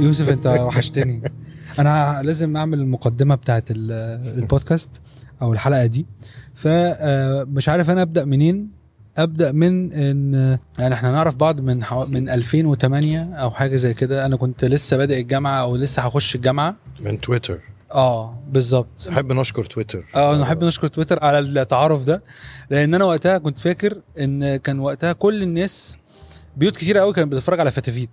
[0.00, 1.22] يوسف انت وحشتني.
[1.78, 3.92] أنا لازم اعمل المقدمة بتاعت ال-
[4.38, 4.90] البودكاست
[5.42, 6.06] أو الحلقة دي.
[6.54, 8.68] فمش عارف أنا أبدأ منين.
[9.18, 12.06] أبدأ من إن يعني إحنا نعرف بعض من حو...
[12.06, 14.26] من 2008 أو حاجة زي كده.
[14.26, 16.76] أنا كنت لسه بادئ الجامعة أو لسه هخش الجامعة.
[17.00, 17.58] من تويتر.
[17.94, 19.08] آه بالظبط.
[19.10, 20.04] نحب نشكر تويتر.
[20.16, 22.22] آه نحب نشكر تويتر على التعارف ده.
[22.70, 25.96] لأن أنا وقتها كنت فاكر إن كان وقتها كل الناس
[26.56, 28.10] بيوت كتير قوي كانت بتتفرج على فتافيت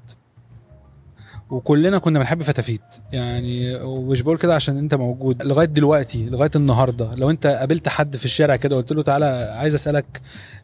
[1.51, 2.81] وكلنا كنا بنحب فتافيت.
[3.11, 5.43] يعني ومش بقول كده عشان انت موجود.
[5.43, 9.73] لغاية دلوقتي لغاية النهارده لو انت قابلت حد في الشارع كده وقلت له تعالى عايز
[9.73, 10.21] أسألك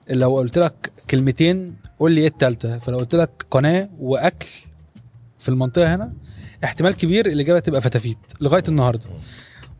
[0.09, 2.77] لو قلت لك كلمتين قول لي إيه التالتة.
[2.79, 4.47] فلو قلت لك قناة وأكل
[5.39, 6.13] في المنطقة هنا
[6.63, 9.05] احتمال كبير الإجابة تبقى فتافيت لغاية النهارده.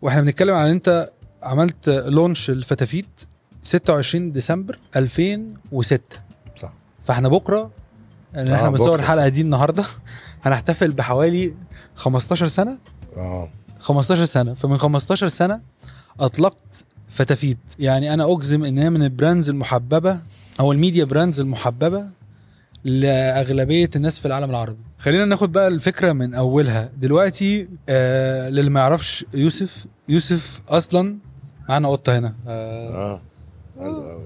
[0.01, 1.09] وإحنا بنتكلم عن انت
[1.43, 3.21] عملت launch الفتافيت
[3.63, 5.99] 26 ديسمبر 2006
[6.61, 6.73] صح.
[7.03, 7.71] فاحنا بكرة
[8.35, 9.83] إحنا آه، بنصور الحلقة دي النهارده.
[10.47, 11.53] هنحتفل بحوالي
[11.95, 12.77] 15 سنة.
[13.17, 13.49] آه.
[13.79, 14.53] 15 سنة.
[14.53, 15.61] فمن 15 سنة
[16.19, 17.57] أطلقت فتافيت.
[17.79, 20.19] يعني أنا أجزم إن هي من ال brands المحببة
[20.59, 22.05] أو ال media brands المحببة
[22.83, 24.77] لأغلبية الناس في العالم العربي.
[24.99, 26.89] خلينا ناخد بقى الفكرة من أولها.
[26.97, 31.17] دلوقتي آه للي ما يعرفش يوسف يوسف أصلا
[31.69, 32.35] معانا قطة هنا.
[32.47, 33.13] آه.
[33.15, 33.21] آه.
[33.79, 34.23] أوي.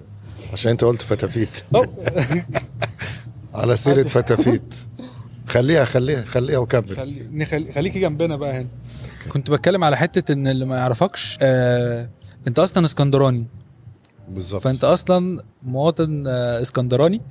[0.53, 1.63] عشان أنت قلت فتافيت.
[3.53, 4.73] على سيرة فتافيت.
[5.51, 6.95] خليها خليها خليها وكمل.
[6.97, 8.67] خلي نخلي- خليكي جنبنا بقى هنا.
[9.29, 12.09] كنت بتكلم على حتة إن اللي ما يعرفكش آه
[12.47, 13.45] أنت أصلا إسكندراني.
[14.29, 14.63] بالظبط.
[14.63, 17.21] فأنت أصلا مواطن آه إسكندراني.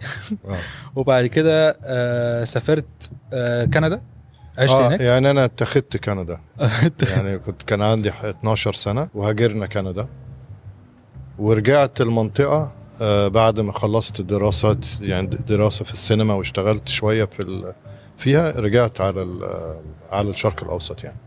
[0.48, 0.58] آه.
[0.96, 2.86] وبعد كده آه سافرت
[3.32, 4.02] آه كندا.
[4.58, 5.00] عشت آه هناك.
[5.00, 6.40] يعني أنا اتخذت كندا.
[7.16, 10.08] يعني كنت كان عندي 12 سنة وهاجرنا كندا.
[11.38, 17.42] ورجعت المنطقة آه بعد ما خلصت دراسات يعني دراسة في السينما واشتغلت شوية في
[18.20, 19.26] فيها رجعت على
[20.10, 21.18] على الشرق الأوسط يعني.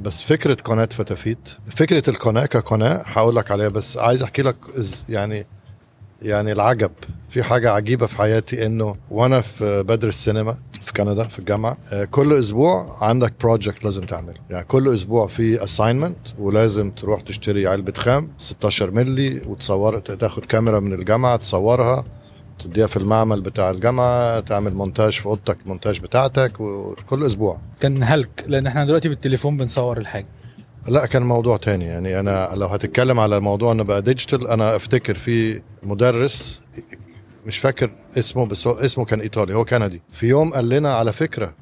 [0.00, 4.56] بس فكرة قناة فتافيت فكرة القناة كقناة هقول لك عليها بس عايز أحكي لك
[5.08, 5.46] يعني
[6.22, 6.90] يعني العجب.
[7.28, 12.04] في حاجة عجيبة في حياتي إنه وأنا في بدرس سينما في كندا في الجامعة آه،
[12.04, 14.34] كل أسبوع عندك project لازم تعمله.
[14.50, 20.80] يعني كل أسبوع في assignment ولازم تروح تشتري علبة خام 16 ملي وتصور تاخد كاميرا
[20.80, 22.04] من الجامعة تصورها.
[22.58, 27.60] تديها في المعمل بتاع الجامعة تعمل مونتاج في أوضتك مونتاج بتاعتك وكل أسبوع.
[27.80, 30.26] كان هلك لأن إحنا دلوقتي بالتليفون بنصور الحاجة.
[30.88, 31.84] لا كان موضوع تاني.
[31.84, 36.60] يعني أنا لو هتتكلم على موضوع إنه بقى digital أنا أفتكر في مدرس
[37.46, 40.02] مش فاكر اسمه بس هو اسمه كان إيطالي هو كندي.
[40.12, 41.54] في يوم قال لنا على فكرة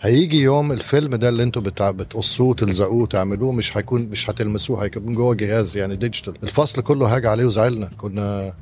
[0.00, 5.34] هيجي يوم الفيلم ده اللي أنتوا بتقصوه وتلزقوه وتعملوه مش هيكون مش هتلمسوه هيكون جوه
[5.34, 7.90] جهاز يعني digital الفصل كله هاج عليه وزعلنا.
[7.96, 8.54] كنا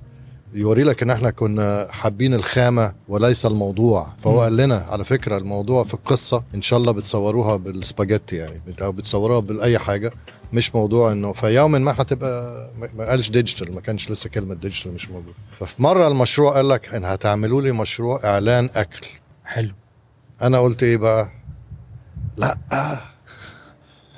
[0.55, 4.13] يوري لك إن إحنا كنا حابين الخامة وليس الموضوع.
[4.19, 4.41] فهو.
[4.41, 8.61] قال لنا على فكرة الموضوع في القصة إن شاء الله بتصوروها بالسباجيتي يعني.
[8.83, 10.13] أو بتصوروها بأي حاجة
[10.53, 14.55] مش موضوع إنه في يوم ما هتبقى ما- ما قالش digital ما كانش لسه كلمة
[14.55, 15.35] digital مش موجود.
[15.61, 19.07] ففي مرة المشروع قال لك إن هتعملوا لي مشروع إعلان أكل.
[19.45, 19.73] حلو.
[20.43, 21.33] أنا قلت إيه بقى؟
[22.37, 22.57] لأ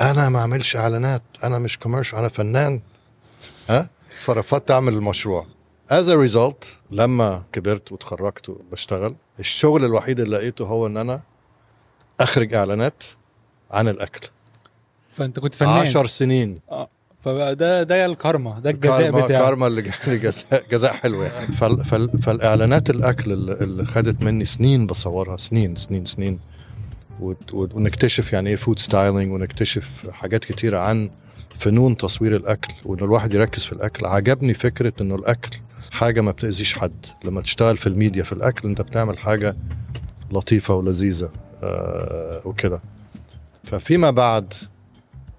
[0.00, 2.80] أنا ما أعملش إعلانات أنا مش commercial أنا فنان.
[3.68, 3.90] ها؟
[4.20, 5.46] فرفضت أعمل المشروع.
[5.90, 11.22] as a result لما كبرت وتخرجت وبشتغل الشغل الوحيد اللي لقيته هو إن أنا
[12.20, 13.02] أخرج إعلانات
[13.70, 14.28] عن الأكل.
[15.12, 15.70] فأنت كنت فنان.
[15.70, 16.54] عشر سنين.
[16.70, 16.88] آه
[17.24, 19.30] فبقى ده ده الكارما ده الجزاء بتاعك.
[19.30, 21.46] كارما اللي جزاء, جزاء حلو يعني.
[21.60, 26.40] فال فال فالإعلانات الأكل اللي, خدت مني سنين بصورها سنين سنين سنين.
[27.52, 31.10] ونكتشف يعني إيه food styling ونكتشف حاجات كتيرة عن
[31.56, 34.06] فنون تصوير الأكل وان الواحد يركز في الأكل.
[34.06, 35.58] عجبني فكرة إنه الأكل
[35.94, 37.06] حاجة ما بتأذيش حد.
[37.24, 39.56] لما تشتغل في الميديا في الأكل أنت بتعمل حاجة
[40.32, 41.30] لطيفة ولذيذة
[41.62, 42.80] آه وكده.
[43.64, 44.52] ففيما بعد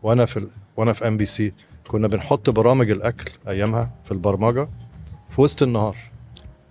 [0.04, 1.54] وأنا في ال- وأنا في ام بي سي
[1.88, 4.70] كنا بنحط برامج الأكل أيامها في البرمجة
[5.30, 5.98] في وسط النهار.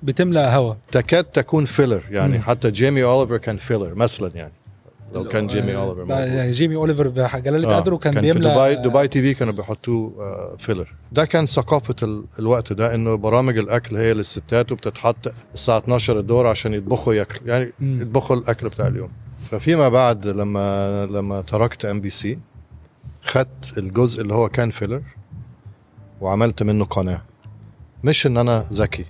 [0.03, 0.75] بتملى هوا.
[0.93, 2.43] تكاد تكون filler يعني مم.
[2.43, 4.53] حتى جيمي اوليفر كان filler مثلا يعني.
[5.13, 6.53] لو كان جيمي أوليفر بقى موجود.
[6.53, 10.57] جيمي أوليفر بجلاله آه، قدره كان, كان بيملى دبي دبي تي في كانوا بيحطوه آه،
[10.59, 15.17] filler ده كان ثقافة ال- الوقت ده إنه برامج الأكل هي للستات وبتتحط
[15.55, 17.49] الساعة 12 الدور عشان يطبخوا ياكلوا.
[17.49, 18.03] يعني مم.
[18.03, 19.11] يطبخوا الأكل بتاع اليوم.
[19.51, 22.39] ففيما بعد لما لما تركت ام بي سي
[23.23, 25.03] خدت الجزء اللي هو كان filler
[26.21, 27.23] وعملت منه قناة.
[28.05, 29.05] مش إن أنا ذكي.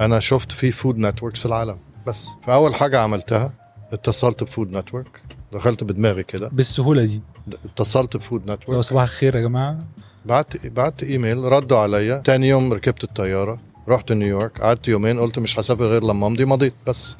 [0.00, 1.76] أنا شفت في food networks في العالم.
[2.06, 2.28] بس.
[2.46, 3.52] فأول حاجة عملتها
[3.92, 5.22] اتصلت ب Food Network.
[5.52, 6.48] دخلت بدماغي كده.
[6.48, 7.20] بالسهولة دي.
[7.64, 9.78] اتصلت ب Food ألو Network صباح الخير يا جماعة.
[10.26, 12.18] بعت بعت إيميل ردوا عليا.
[12.18, 13.58] تاني يوم ركبت الطيارة
[13.88, 17.16] رحت نيويورك قعدت يومين قلت مش هسافر غير لما امضي مضيت بس.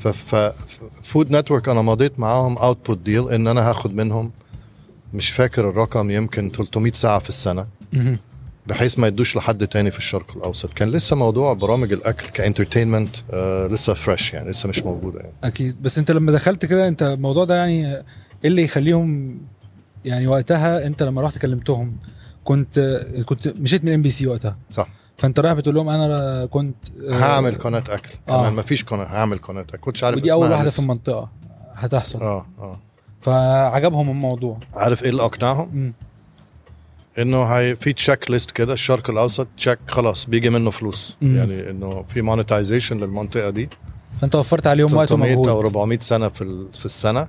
[0.00, 4.32] ف Food Network أنا مضيت معاهم output deal إن أنا هاخد منهم
[5.14, 7.66] مش فاكر الرقم يمكن 300 ساعة في السنة.
[8.68, 10.72] بحيث ما يدوش لحد تاني في الشرق الأوسط.
[10.72, 15.32] كان لسه موضوع برامج الأكل ك entertainment آه لسه fresh يعني لسه مش موجودة يعني.
[15.44, 15.82] أكيد.
[15.82, 18.04] بس أنت لما دخلت كده أنت الموضوع ده يعني إيه
[18.44, 19.38] اللي يخليهم
[20.04, 21.96] يعني وقتها أنت لما رحت كلمتهم
[22.44, 22.78] كنت
[23.26, 24.88] كنت مشيت من ام بي سي وقتها؟ صح.
[25.16, 26.76] فأنت رايح بتقول لهم أنا كنت
[27.10, 28.14] آه، هعمل قناة أكل.
[28.28, 28.40] آه.
[28.40, 29.78] كمان ما فيش قناة هعمل قناة أكل.
[29.78, 30.70] كنتش عارف ودي أول واحدة.
[30.70, 31.28] في المنطقة.
[31.74, 32.20] هتحصل.
[32.22, 32.80] آه آه.
[33.20, 34.58] فعجبهم الموضوع.
[34.74, 35.92] عارف إيه اللي أقنعهم؟
[37.18, 41.16] إنه هي في check list كده الشرق الأوسط check خلاص بيجي منه فلوس.
[41.20, 41.36] مم.
[41.36, 43.68] يعني إنه في monetization للمنطقة دي.
[44.20, 47.28] فأنت وفرت عليهم وقت 300 أو ومجهود 400 سنة في في السنة.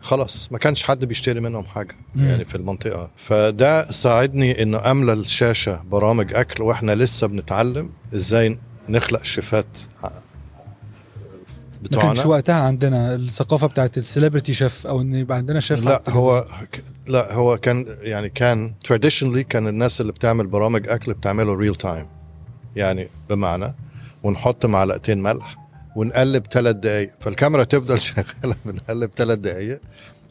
[0.00, 2.28] خلاص ما كانش حد بيشتري منهم حاجة مم.
[2.28, 3.10] يعني في المنطقة.
[3.16, 8.58] فده ساعدني إنه أملى الشاشة برامج أكل وإحنا لسه بنتعلم إزاي
[8.88, 9.66] نخلق شيفات
[11.92, 12.30] ما كانش بتوعنا.
[12.30, 16.46] وقتها عندنا الثقافة بتاعت ال celebrity chef أو إن يبقى عندنا شيف لا هو
[17.06, 22.06] لا هو كان يعني كان traditionally كان الناس اللي بتعمل برامج أكل بتعمله real time
[22.76, 23.74] يعني بمعنى
[24.22, 25.56] ونحط معلقتين ملح
[25.96, 27.10] ونقلب ثلاث دقايق.
[27.20, 29.80] فالكاميرا تفضل شغالة بنقلب ثلاث دقايق.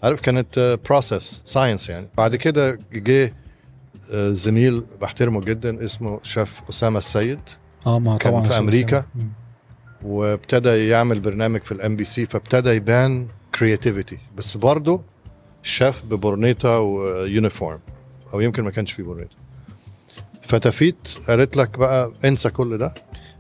[0.03, 2.07] عارف كانت process science يعني.
[2.17, 3.33] بعد كده جه
[4.13, 7.39] آه، زميل بحترمه جدا اسمه شيف أسامة السيد.
[7.87, 9.03] آه ما كان طبعا في.
[9.15, 9.29] مم.
[10.03, 15.01] وابتدى يعمل برنامج في الام بي سي فابتدى يبان creativity بس برضه
[15.63, 17.79] شيف ببورنيتا و uniform
[18.33, 19.35] أو يمكن ما كانش فيه بورنيتا.
[20.41, 22.93] فتافيت قالت لك بقى انسى كل ده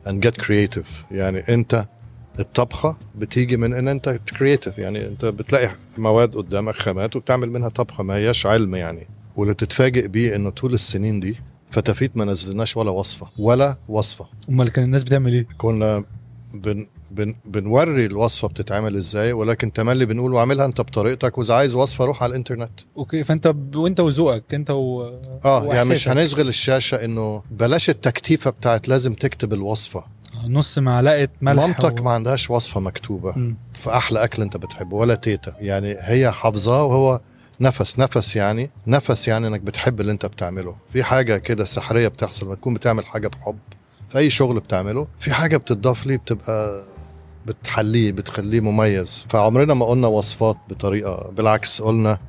[0.07, 0.87] and get creative.
[1.11, 1.85] يعني انت
[2.39, 8.03] الطبخة بتيجي من إن انت creative يعني انت بتلاقي مواد قدامك خامات وبتعمل منها طبخة
[8.03, 9.07] ما هياش علم يعني.
[9.35, 11.35] واللي تتفاجئ بيه إنه طول السنين دي
[11.71, 14.27] فتافيت ما نزلناش ولا وصفة ولا وصفة.
[14.49, 16.03] أمال كان الناس بتعمل إيه؟ كنا
[16.59, 22.05] بن بن بنوري الوصفة بتتعمل إزاي ولكن تملي بنقول واعملها أنت بطريقتك وإذا عايز وصفة
[22.05, 22.71] روح على الإنترنت.
[22.97, 23.75] أوكي فأنت ب...
[23.75, 25.09] وأنت وذوقك أنت و
[25.45, 26.09] آه يعني مش.
[26.09, 29.99] هنشغل الشاشة إنه بلاش التكتيفة بتاعت لازم تكتب الوصفة.
[30.43, 32.03] آه، نص معلقة ملح مامتك و...
[32.03, 33.33] ما عندهاش وصفة مكتوبة.
[33.73, 35.55] في أحلى أكل أنت بتحبه ولا تيتا.
[35.59, 37.19] يعني هي حافظاه وهو
[37.61, 40.75] نفس نفس يعني نفس يعني إنك بتحب اللي أنت بتعمله.
[40.93, 43.57] في حاجة كده سحرية بتحصل لما تكون بتعمل حاجة بحب.
[44.15, 46.83] في أي شغل بتعمله في حاجة بتضاف لي بتبقى
[47.45, 52.19] بتحليه بتخليه مميز فعمرنا ما قلنا وصفات بطريقة بالعكس قلنا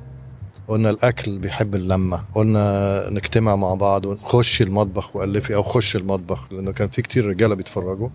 [0.67, 6.71] قلنا الأكل بيحب اللمة قلنا نجتمع مع بعض ونخش المطبخ وألفي أو خش المطبخ لأنه
[6.71, 8.09] كان في كتير رجالة بيتفرجوا.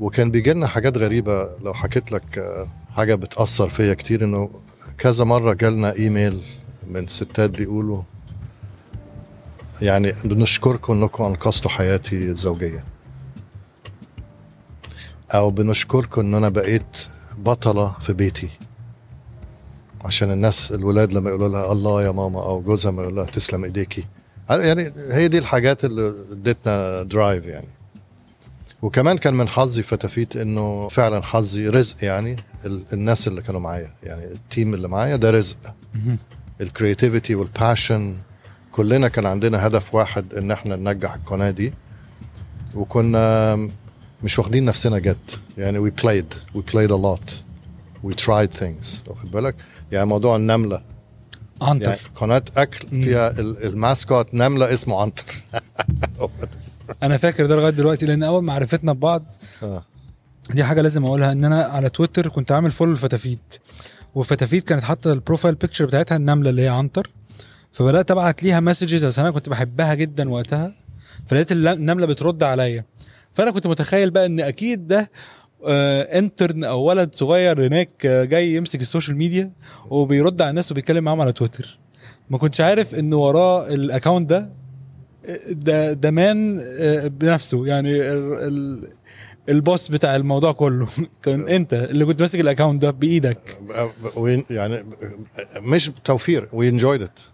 [0.00, 2.44] وكان بيجي لنا حاجات غريبة لو حكيت لك
[2.90, 4.50] حاجة بتأثر فيا كتير إنه
[4.98, 6.42] كذا مرة جالنا إيميل
[6.90, 8.02] من ستات بيقولوا
[9.84, 12.84] يعني بنشكركم انكم انقذتوا حياتي الزوجية.
[15.34, 16.96] أو بنشكركم ان أنا بقيت
[17.38, 18.48] بطلة في بيتي.
[20.04, 23.64] عشان الناس الولاد لما يقولوا لها الله يا ماما أو جوزها ما يقول لها تسلم
[23.64, 24.04] ايديكي.
[24.50, 27.68] يعني هي دي الحاجات اللي ادتنا drive يعني.
[28.82, 32.36] وكمان كان من حظي فتافيت انه فعلا حظي رزق يعني
[32.66, 33.90] ال- الناس اللي كانوا معايا.
[34.02, 35.58] يعني ال team اللي معايا ده رزق.
[36.60, 38.16] ال creativity وال passion
[38.74, 41.72] كلنا كان عندنا هدف واحد إن إحنا ننجح القناة دي
[42.74, 43.54] وكنا
[44.22, 45.30] مش واخدين نفسنا جد.
[45.58, 47.30] يعني we played we played a lot
[48.06, 49.08] we tried things.
[49.08, 49.54] واخد بالك؟
[49.92, 50.82] يعني موضوع النملة.
[51.62, 52.88] عنتر يعني قناة أكل.
[52.88, 55.24] فيها ال- mascot نملة اسمه عنتر
[57.02, 59.84] أنا فاكر ده لغاية دلوقتي لأن أول ما عرفتنا ببعض آه.
[60.50, 63.54] دي حاجة لازم أقولها إن أنا على تويتر كنت عامل follow لفتافيت
[64.14, 67.10] وفتافيت كانت حاطة ال profile picture بتاعتها النملة اللي هي عنتر
[67.74, 70.72] فبدأت أبعت ليها messages عشان أنا كنت بحبها جدا وقتها.
[71.26, 72.84] فلقيت النملة بترد عليا.
[73.34, 75.10] فأنا كنت متخيل بقى إن أكيد ده
[75.66, 79.52] آه intern أو ولد صغير هناك آه، جاي يمسك ال social media
[79.90, 81.78] وبيرد على الناس وبيتكلم معاهم على تويتر.
[82.30, 87.66] ما كنتش عارف إن وراه ال account ده آه، ده the man آه، بنفسه.
[87.66, 88.88] يعني ال ال
[89.48, 90.88] ال boss بتاع الموضوع كله.
[91.22, 93.58] كان أنت اللي كنت ماسك ال account ده بإيدك.
[94.50, 94.84] يعني
[95.60, 97.33] مش توفير we enjoyed it.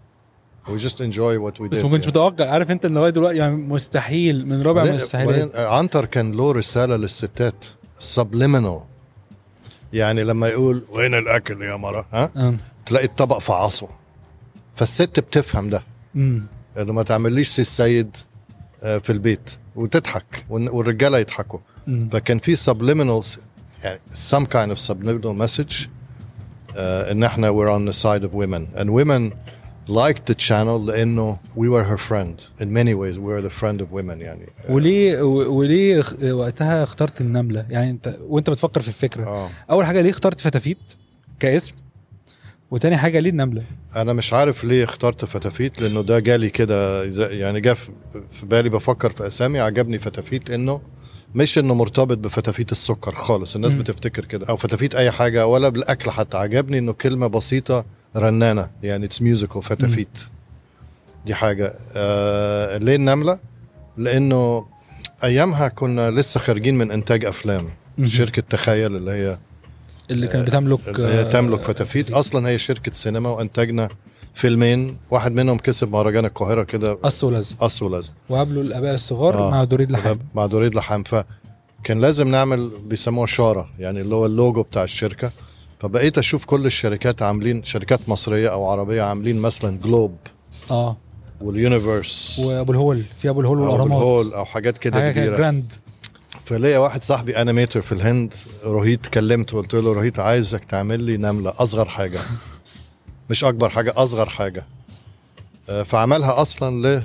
[0.67, 2.07] We just enjoy what we did بس ما كنتش.
[2.07, 2.49] متوقع.
[2.49, 4.63] عارف انت ان لغايه دلوقتي يعني مستحيل من
[4.95, 7.65] مستحيلات بعدين عنتر كان له رسالة للستات.
[8.15, 8.81] Subliminal.
[9.93, 12.55] يعني لما يقول وين الأكل يا مرة؟ ها؟ آه.
[12.85, 13.87] تلاقي الطبق في عصه
[14.75, 15.83] فالست بتفهم ده.
[16.15, 16.43] أمم.
[16.77, 18.17] إنه ما تعمليش سي السيد
[18.83, 19.49] آه، في البيت.
[19.75, 20.45] وتضحك.
[20.49, 21.59] والرجالة يضحكوا.
[22.11, 23.25] فكان في subliminal
[23.83, 23.99] يعني
[24.31, 28.79] some kind of subliminal message uh, إن إحنا we're on the side of women.
[28.79, 29.33] And women
[29.91, 32.63] liked the channel لأنه we were her friend.
[32.63, 34.45] In many ways we were the friend of women يعني.
[34.69, 39.23] وليه وليه وقتها اخترت النملة؟ يعني انت وانت بتفكر في الفكرة.
[39.25, 39.49] آه.
[39.71, 40.77] أول حاجة ليه اخترت فتافيت
[41.39, 41.73] كاسم؟
[42.71, 43.63] وتاني حاجة ليه النملة؟
[43.95, 47.91] أنا مش عارف ليه اخترت فتافيت لأنه ده جالي كده يعني جه في
[48.43, 50.81] بالي بفكر في أسامي عجبني فتافيت إنه
[51.35, 53.55] مش إنه مرتبط بفتافيت السكر خالص.
[53.55, 53.79] الناس مم.
[53.79, 54.45] بتفتكر كده.
[54.49, 56.37] أو فتافيت أي حاجة ولا بالأكل حتى.
[56.37, 58.69] عجبني إنه كلمة بسيطة رنانة.
[58.83, 60.17] يعني it's musical فتافيت
[61.25, 61.73] دي حاجة.
[61.95, 63.39] آه ليه النمله
[63.97, 64.65] لأنه
[65.23, 67.69] أيامها كنا لسه خارجين من إنتاج أفلام.
[67.97, 68.07] مم.
[68.07, 69.37] شركة تخيل اللي هي
[70.11, 73.89] اللي كانت بتملك اللي هي آه، تملك فتافيت أصلا هي شركة سينما وانتجنا
[74.33, 74.97] فيلمين.
[75.11, 76.93] واحد منهم كسب مهرجان القاهرة كده.
[76.93, 78.11] قص ولزق قص ولزق.
[78.29, 79.51] وقبله الأباء الصغار آه.
[79.51, 83.69] مع دوريد لحام مع دوريد لحام فكان لازم نعمل بيسموها شارة.
[83.79, 85.31] يعني اللي هو اللوجو بتاع الشركة.
[85.81, 90.17] فبقيت أشوف كل الشركات عاملين شركات مصرية أو عربية عاملين مثلا globe
[90.71, 90.97] آه.
[91.41, 93.97] وال universe وأبو الهول في أبو الهول والأهرامات.
[93.97, 95.37] الهول أو حاجات كده كده كبيرة.
[95.37, 95.73] grand
[96.45, 98.33] فليا واحد صاحبي animator في الهند
[98.65, 102.19] رهيت كلمته قلت له رهيت عايزك تعمل لي نملة أصغر حاجة.
[103.29, 104.65] مش أكبر حاجة أصغر حاجة.
[105.69, 107.03] آه، فعملها أصلا ل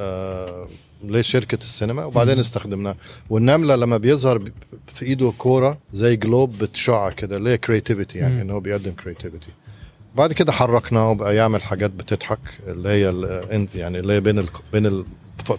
[0.00, 0.68] آه،
[1.04, 2.96] لشركة السينما وبعدين استخدمناها
[3.30, 4.42] والنملة لما بيظهر
[4.86, 8.18] في إيده كورة زي globe بتشع كده اللي هي creativity.
[8.18, 9.46] يعني إن هو بيقدم creativity
[10.14, 13.02] بعد كده حركناه وبقى يعمل حاجات بتضحك اللي هي
[13.74, 15.04] يعني اللي هي بين ال بين ال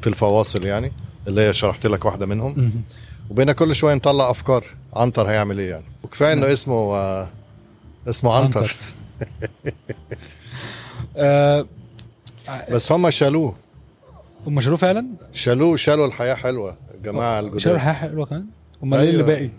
[0.01, 0.91] في الفواصل يعني
[1.27, 2.53] اللي هي شرحت لك واحدة منهم.
[2.57, 2.83] مهم.
[3.29, 4.65] وبينا كل شوية نطلع أفكار.
[4.93, 7.29] عنتر هيعمل إيه يعني؟ وكفاية إنه اسمه آه
[8.09, 8.59] اسمه عنتر.
[8.59, 8.75] عنتر.
[11.17, 11.65] آه،
[12.71, 13.55] بس هم شالوه.
[14.47, 16.77] هم شالوه فعلا؟ شالوه شالوا الحياة حلوة.
[16.95, 17.73] الجماعه شالوا الجداد.
[17.73, 18.45] الحياة حلوة كمان؟
[18.83, 19.27] أمال إيه اللي أيوة.
[19.33, 19.50] باقي؟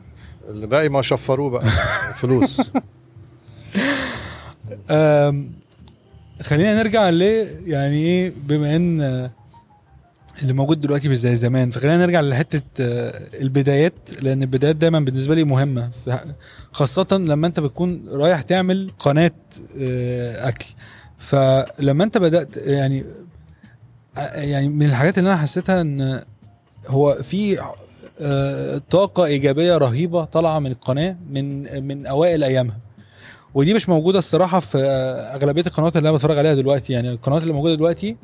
[0.48, 1.64] اللي باقي ما شفروه بقى.
[2.20, 2.60] فلوس.
[6.42, 7.22] خلينا نرجع ل
[7.66, 9.30] يعني إيه بما إن آه،
[10.42, 11.70] اللي موجود دلوقتي مش زي زمان.
[11.70, 15.90] فخلينا نرجع لحتة آه، البدايات لأن البدايات دايما بالنسبة لي مهمة.
[16.72, 19.32] خاصة لما أنت بتكون رايح تعمل قناة
[19.80, 20.66] آه، أكل.
[21.18, 23.04] فلما أنت بدأت يعني آه،
[24.34, 26.20] يعني من الحاجات اللي أنا حسيتها إن
[26.88, 27.58] هو في
[28.20, 32.78] آه، طاقة إيجابية رهيبة طالعة من القناة من من أوائل أيامها.
[33.54, 36.92] ودي مش موجودة الصراحة في آه، أغلبية القنوات اللي أنا بتفرج عليها دلوقتي.
[36.92, 38.16] يعني القنوات اللي موجودة دلوقتي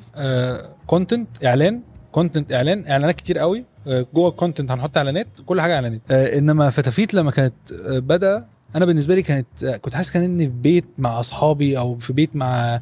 [0.87, 1.81] content إعلان
[2.13, 6.01] content إعلان إعلانات كتير قوي آه، جوه ال content هنحط إعلانات كل حاجة إعلانات.
[6.11, 7.55] آه، إنما فتافيت لما كانت
[7.89, 11.99] آه، بدأ أنا بالنسبة لي كانت كنت حاسس كان إني في بيت مع أصحابي أو
[11.99, 12.81] في بيت مع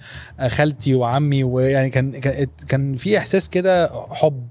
[0.48, 2.10] خالتي وعمي ويعني كان
[2.68, 4.48] كان في إحساس كده حب.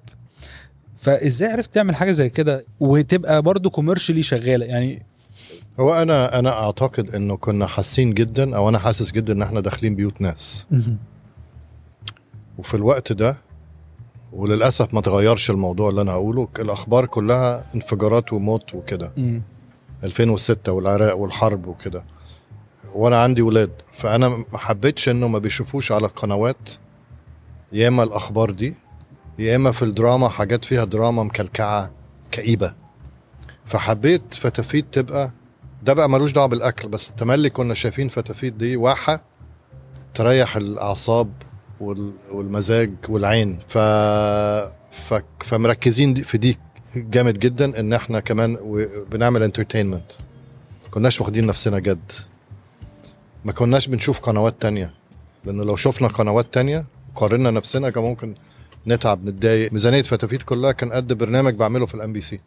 [0.97, 5.03] فإزاي عرفت تعمل حاجة زي كده وتبقى برضو كوميرشلي شغالة؟ يعني
[5.79, 9.95] هو أنا أنا أعتقد إنه كنا حاسين جدا أو أنا حاسس جدا إن إحنا داخلين
[9.95, 10.67] بيوت ناس.
[12.57, 13.37] وفي الوقت ده
[14.33, 19.13] وللأسف ما تغيرش الموضوع اللي أنا هقوله الأخبار كلها انفجارات وموت وكده.
[20.03, 22.03] 2006 والعراق والحرب وكده.
[22.95, 26.69] وأنا عندي ولاد فأنا ما حبيتش إنه ما بيشوفوش على القنوات
[27.71, 28.75] يا إما الأخبار دي
[29.39, 31.91] يا إما في الدراما حاجات فيها دراما مكلكعة
[32.31, 32.73] كئيبة.
[33.65, 35.31] فحبيت فتافيت تبقى
[35.83, 39.23] ده بقى ملوش دعوة بالأكل بس تملي كنا شايفين فتافيت دي واحة
[40.13, 41.31] تريح الأعصاب
[41.79, 43.59] وال- والمزاج والعين.
[43.67, 43.77] ف...
[44.91, 45.13] ف...
[45.43, 46.59] فمركزين في دي
[46.95, 48.57] جامد جدا إن إحنا كمان
[49.11, 50.11] بنعمل entertainment
[50.91, 52.11] كناش واخدين نفسنا جد.
[53.45, 54.93] ما كناش بنشوف قنوات تانية.
[55.45, 58.33] لأنه لو شفنا قنوات تانية قارنا نفسنا كان ممكن
[58.87, 59.73] نتعب نتضايق.
[59.73, 62.39] ميزانية فتافيت كلها كان قد برنامج بعمله في ال MBC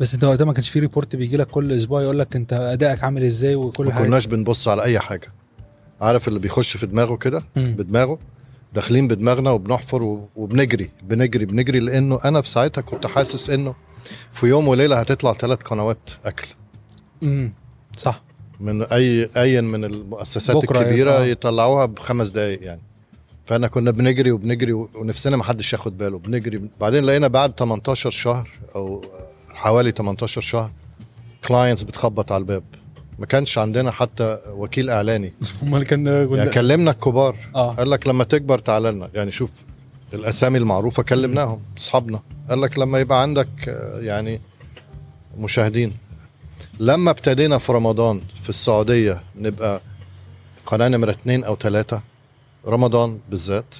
[0.00, 3.04] بس انت وقتها ما كانش في report بيجي لك كل أسبوع يقول لك أنت أدائك
[3.04, 4.04] عامل إزاي وكل ما حاجة.
[4.06, 5.32] كناش بنبص على أي حاجة.
[6.00, 7.42] عارف اللي بيخش في دماغه كده.
[7.56, 8.18] بدماغه.
[8.74, 10.02] داخلين بدماغنا وبنحفر
[10.36, 13.74] وبنجري بنجري بنجري لأنه أنا في ساعتها كنت حاسس إنه
[14.32, 16.46] في يوم وليلة هتطلع ثلاث قنوات أكل.
[17.22, 17.52] امم
[17.96, 18.22] صح.
[18.60, 22.80] من اي اي من المؤسسات بكرة الكبيرة يبقى- يطلعوها بخمس دقائق يعني.
[23.46, 26.18] فأنا كنا بنجري وبنجري ونفسنا ما حدش ياخد باله.
[26.18, 29.04] بنجري بعدين لقينا بعد 18 شهر أو
[29.54, 30.72] حوالي 18 شهر
[31.48, 32.62] clients بتخبط على الباب.
[33.20, 35.32] ما كانش عندنا حتى وكيل إعلاني.
[35.62, 37.36] أمال كان يعني كلمنا الكبار.
[37.54, 37.70] آه.
[37.74, 39.10] قال لك لما تكبر تعال لنا.
[39.14, 39.50] يعني شوف
[40.14, 42.20] الأسامي المعروفة كلمناهم أصحابنا.
[42.48, 44.40] قال لك لما يبقى عندك آه، يعني
[45.38, 45.92] مشاهدين.
[46.80, 49.80] لما ابتدينا في رمضان في السعودية نبقى
[50.66, 52.02] قناة نمرة اثنين أو ثلاثة
[52.66, 53.74] رمضان بالذات.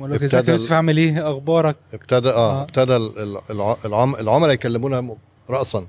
[0.00, 2.62] ازيك يوسف عامل إيه أخبارك؟ ابتدى آه, آه.
[2.62, 5.16] ابتدى ال- ال- الع- العم العملاء يكلمونا
[5.50, 5.86] راسا.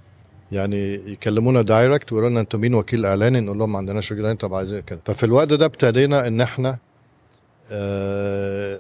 [0.52, 4.38] يعني يكلمونا direct ويقولوا لنا أنتوا مين وكيل إعلاني؟ نقول لهم ما عندناش وكيل إعلاني
[4.40, 5.00] طب عايزين كده.
[5.06, 6.78] ففي الوقت ده ابتدينا إن إحنا
[7.72, 8.80] آه،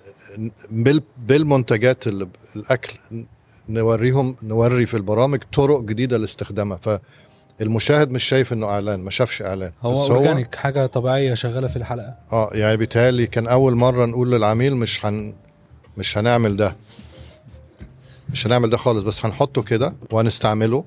[0.71, 2.97] بال- بالمنتجات اللي الأكل
[3.69, 6.79] نوريهم نوري في البرامج طرق جديدة لاستخدامها.
[7.59, 9.71] فالمشاهد مش شايف إنه إعلان ما شافش إعلان.
[9.81, 12.15] هو بس organic حاجة طبيعية شغالة في الحلقة.
[12.31, 15.33] آه يعني بيتهيألي كان أول مرة نقول للعميل مش هن
[15.97, 16.75] مش هنعمل ده.
[18.29, 20.83] مش هنعمل ده خالص بس هنحطه كده وهنستعمله.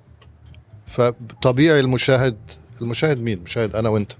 [0.87, 2.37] فطبيعي المشاهد
[2.83, 4.13] المشاهد مين؟ مشاهد أنا وأنت.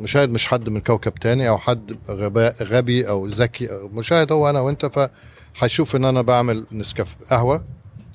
[0.00, 3.72] مشاهد مش حد من كوكب تاني أو حد غباء غبي أو ذكي.
[3.72, 5.08] أو مشاهد هو أنا وأنت
[5.56, 7.64] فهيشوف إن أنا بعمل نسكافيه قهوة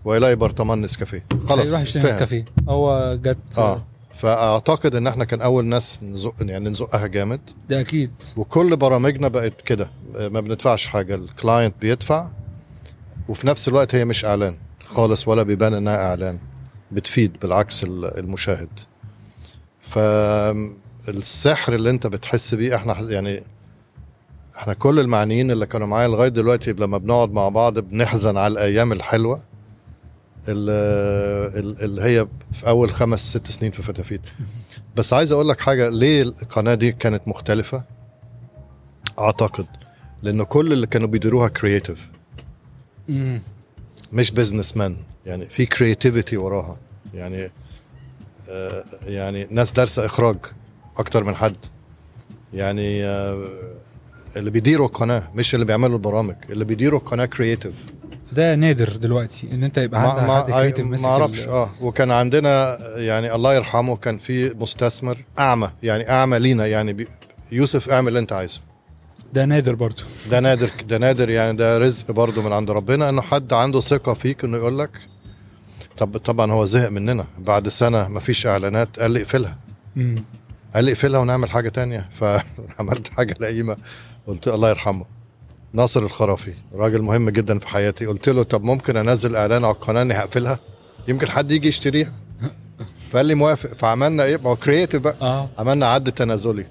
[0.05, 1.25] ويلاقي برطمان نسكافيه.
[1.49, 2.03] خلاص يروح يشتري.
[2.03, 2.45] نسكافيه.
[2.69, 3.85] هو جت آه.
[4.15, 7.41] فأعتقد إن إحنا كان أول ناس نزق يعني نزقها جامد.
[7.69, 8.11] ده أكيد.
[8.37, 9.89] وكل برامجنا بقت كده.
[10.15, 12.29] ما بندفعش حاجة ال client بيدفع
[13.27, 16.39] وفي نفس الوقت هي مش إعلان خالص ولا بيبان إنها إعلان.
[16.95, 18.69] بتفيد بالعكس ال- المشاهد.
[19.81, 23.43] فالسحر اللي انت بتحس بيه إحنا يعني
[24.57, 28.91] إحنا كل المعنيين اللي كانوا معايا لغاية دلوقتي لما بنقعد مع بعض بنحزن على الأيام
[28.91, 29.43] الحلوة
[30.47, 34.21] اللي, هي في أول خمس ست سنين في فتافيت.
[34.95, 37.85] بس عايز أقول لك حاجة ليه القناة دي كانت مختلفة؟
[39.19, 39.65] أعتقد
[40.23, 42.09] لأنه كل اللي كانوا بيديروها creative.
[44.13, 46.77] مش businessman يعني في creativity وراها.
[47.13, 47.51] يعني
[48.49, 50.37] آه يعني ناس دارسه إخراج
[50.97, 51.57] أكتر من حد.
[52.53, 53.47] يعني آه
[54.37, 57.85] اللي بيديروا القناه مش اللي بيعملوا البرامج اللي بيديروا القناه creative
[58.31, 63.35] ده نادر دلوقتي إن أنت يبقى عندك حد creative ما أعرفش آه وكان عندنا يعني
[63.35, 67.07] الله يرحمه كان في مستثمر أعمى يعني أعمى لينا يعني بي
[67.51, 68.61] يوسف اعمل اللي أنت عايزه.
[69.33, 70.01] ده نادر برضو
[70.31, 74.13] ده نادر ده نادر يعني ده رزق برضه من عند ربنا إنه حد عنده ثقة
[74.13, 74.91] فيك إنه يقول لك
[75.97, 77.25] طب طبعا هو زهق مننا.
[77.37, 78.99] بعد سنة ما فيش إعلانات.
[78.99, 79.57] قال لي اقفلها.
[80.75, 82.09] قال لي اقفلها ونعمل حاجة تانية.
[82.19, 83.77] فعملت حاجة لئيمة.
[84.27, 85.05] قلت الله يرحمه.
[85.73, 88.05] ناصر الخرافي راجل مهم جدا في حياتي.
[88.05, 90.59] قلت له طب ممكن أنزل إعلان على القناة إني هقفلها؟
[91.07, 92.11] يمكن حد يجي يشتريها.
[93.11, 93.69] فقال لي موافق.
[93.73, 95.15] فعملنا إيه؟ ما هو كرييتيف بقى.
[95.21, 95.49] آه.
[95.57, 96.65] عملنا عد تنازلي.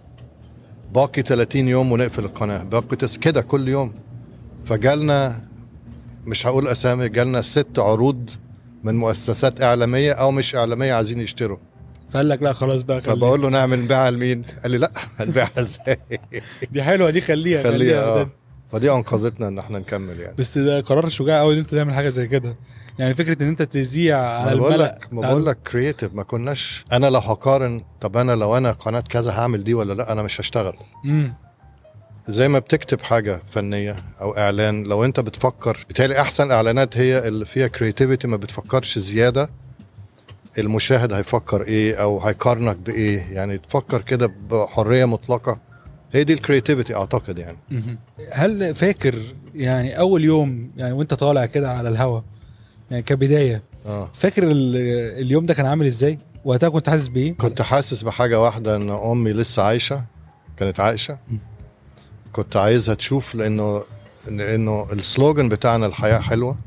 [0.94, 2.62] باقي 30 يوم ونقفل القناة.
[2.62, 3.94] باقي تسعة كده كل يوم.
[4.64, 5.40] فجالنا
[6.26, 8.30] مش هقول أسامي جالنا ست عروض
[8.84, 11.56] من مؤسسات إعلامية أو مش إعلامية عايزين يشتروا
[12.10, 13.14] فقال لك لا خلاص بقى خليها.
[13.14, 15.98] فبقول له نعمل نبيعها لمين؟ قال لي لا هنبيعها إزاي؟
[16.72, 18.30] دي حلوة دي خليها خليها آه ده.
[18.72, 22.08] فدي أنقذتنا إن إحنا نكمل يعني بس ده قرار شجاع قوي إن أنت تعمل حاجة
[22.08, 22.56] زي كده
[22.98, 26.84] يعني فكرة إن أنت تذيع على ما بقول لك ما بقول لك creative ما كناش
[26.92, 30.40] أنا لو هقارن طب أنا لو أنا قناة كذا هعمل دي ولا لأ أنا مش
[30.40, 31.34] هشتغل امم
[32.28, 37.44] زي ما بتكتب حاجة فنية أو إعلان لو أنت بتفكر بالتالي أحسن إعلانات هي اللي
[37.46, 39.50] فيها creativity ما بتفكرش زيادة
[40.58, 43.26] المشاهد هيفكر إيه أو هيقارنك بإيه.
[43.32, 45.60] يعني تفكر كده بحرية مطلقة.
[46.12, 47.58] هي دي ال creativity أعتقد يعني.
[48.32, 49.18] هل فاكر
[49.54, 52.20] يعني أول يوم يعني وأنت طالع كده على الهوا
[52.90, 54.10] يعني كبداية آه.
[54.14, 54.76] فاكر ال-
[55.22, 59.32] اليوم ده كان عامل إزاي؟ وقتها كنت حاسس بإيه؟ كنت حاسس بحاجة واحدة إن أمي
[59.32, 60.04] لسه عايشة
[60.56, 61.18] كانت عايشة.
[62.34, 63.82] كنت عايزها تشوف لأنه
[64.30, 66.58] لأنه السلوجن بتاعنا الحياة حلوة.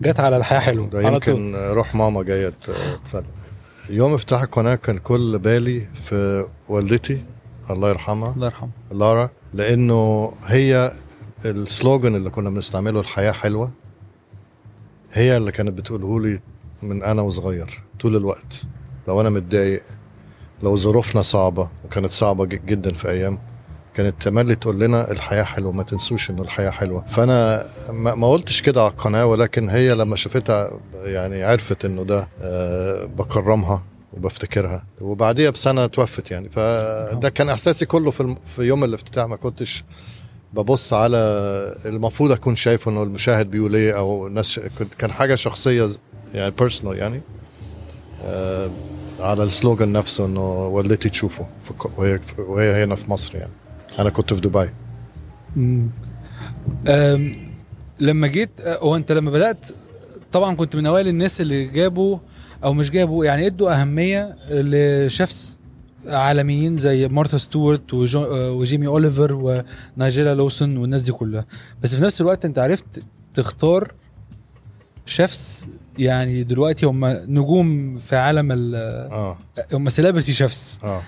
[0.00, 1.34] جت على الحياة حلوة ده على طول.
[1.34, 2.52] يمكن روح ماما جاية
[3.04, 3.24] تسلم
[3.90, 7.24] يوم افتتاح القناه كان كل بالي في والدتي
[7.70, 8.34] الله يرحمها.
[8.34, 10.92] الله يرحمه لارا لأنه هي
[11.44, 13.72] السلوجن اللي كنا بنستعمله الحياة حلوة
[15.12, 16.40] هي اللي كانت بتقوله لي
[16.82, 18.62] من أنا وصغير طول الوقت.
[19.08, 19.82] لو أنا متضايق
[20.62, 23.38] لو ظروفنا صعبة وكانت صعبة جدا في أيام.
[23.94, 27.04] كانت تملي تقول لنا الحياة حلوة ما تنسوش انه الحياة حلوة.
[27.08, 33.04] فأنا ما قلتش كده على القناة ولكن هي لما شافتها يعني عرفت إنه ده آه،
[33.04, 34.84] بكرمها وبفتكرها.
[35.00, 36.48] وبعديها بسنة توفت يعني.
[36.50, 39.26] فده كان إحساسي كله في يوم الافتتاح.
[39.26, 39.84] ما كنتش
[40.52, 41.16] ببص على
[41.84, 45.88] المفروض أكون شايفه إنه المشاهد بيقول إيه أو ناس كنت- كان حاجة شخصية
[46.34, 47.20] يعني بيرسونال يعني.
[48.24, 48.70] آه
[49.20, 51.46] على السلوجان نفسه إنه والدتي تشوفه
[52.38, 53.52] وهي هنا في مصر يعني.
[53.98, 54.70] أنا كنت في دبي.
[55.56, 55.90] مم.
[56.88, 57.50] أم،
[58.00, 59.66] لما جيت هو أنت لما بدأت
[60.32, 62.18] طبعا كنت من أوائل الناس اللي جابوا
[62.64, 65.56] أو مش جابوا يعني إدوا أهمية لشيفs
[66.06, 69.62] عالميين زي مارثا أه، وجيمي أوليفر
[69.96, 71.44] ونايجيلا لوسون والناس دي كلها.
[71.82, 73.02] بس في نفس الوقت أنت عرفت
[73.34, 73.92] تختار
[75.06, 78.74] chefs يعني دلوقتي هم نجوم في عالم ال
[79.12, 79.38] آه.
[79.74, 81.02] هم celebrity chefs آه.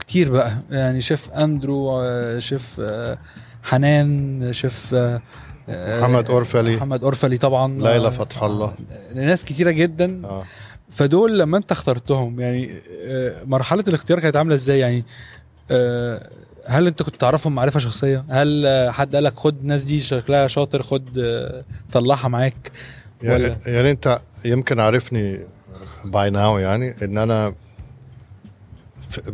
[0.00, 0.50] كتير بقى.
[0.70, 3.18] يعني شيف أندرو آه، شيف آه،
[3.62, 5.20] حنان شيف آه،
[5.68, 6.76] آه، محمد أورفلي.
[6.76, 7.72] محمد أورفلي طبعا.
[7.78, 8.74] ليلى آه، فتح الله.
[8.92, 10.22] آه، ناس كتيرة جدا.
[10.26, 10.44] آه.
[10.90, 12.70] فدول لما انت اخترتهم يعني
[13.04, 15.04] آه، مرحلة الاختيار كانت عاملة إزاي؟ يعني
[15.70, 16.28] آه،
[16.66, 20.82] هل انت كنت تعرفهم معرفة شخصية؟ هل آه، حد قالك خد الناس دي شكلها شاطر
[20.82, 22.72] خد آه، طلعها معاك؟
[23.22, 25.40] يعني, ولا- يعني انت يمكن عارفني
[26.04, 27.54] باي ناو يعني ان أنا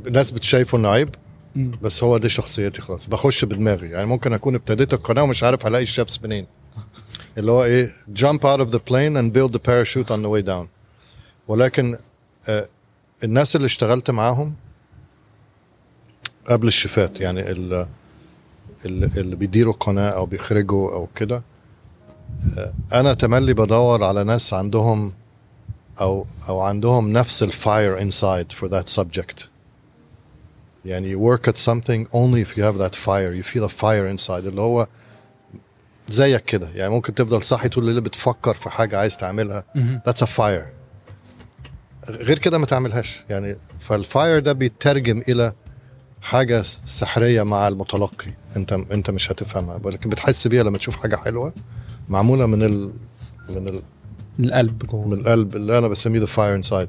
[0.07, 1.15] الناس بتشايفه انه عيب.
[1.83, 3.07] بس هو دي شخصيتي خلاص.
[3.07, 3.89] بخش بدماغي.
[3.91, 6.47] يعني ممكن أكون ابتديت القناة ومش عارف هلاقي الشيفs منين.
[7.39, 10.43] اللي هو إيه jump out of the plane and build the parachute on the way
[10.47, 10.67] down.
[11.49, 11.97] ولكن
[12.49, 12.67] آه
[13.25, 14.55] الناس اللي اشتغلت معاهم
[16.49, 17.87] قبل الشيفات يعني ال-
[18.85, 21.43] اللي, اللي بيديروا قناة أو بيخرجوا أو كده
[22.59, 25.15] آه أنا تملي بدور على ناس عندهم
[26.01, 29.45] أو أو عندهم نفس الفاير inside for that subject.
[30.87, 33.33] يعني you work at something only if you have that fire.
[33.33, 34.31] You feel a fire inside.
[34.47, 34.87] اللي هو
[36.09, 36.69] زيك كده.
[36.75, 39.65] يعني ممكن تفضل صاحي طول الليل بتفكر في حاجة عايز تعملها.
[40.09, 40.67] that's a fire.
[42.11, 43.25] غير كده ما تعملهاش.
[43.31, 45.53] يعني فال fire ده بيترجم إلى
[46.23, 48.31] حاجة سحرية مع المتلقي.
[48.57, 49.81] أنت أنت مش هتفهمها.
[49.83, 51.55] ولكن بتحس بيها لما تشوف حاجة حلوة.
[52.09, 52.93] معمولة من ال
[53.49, 53.83] من ال
[54.41, 55.09] القلب جوه.
[55.09, 56.89] من القلب اللي أنا بسميه the fire inside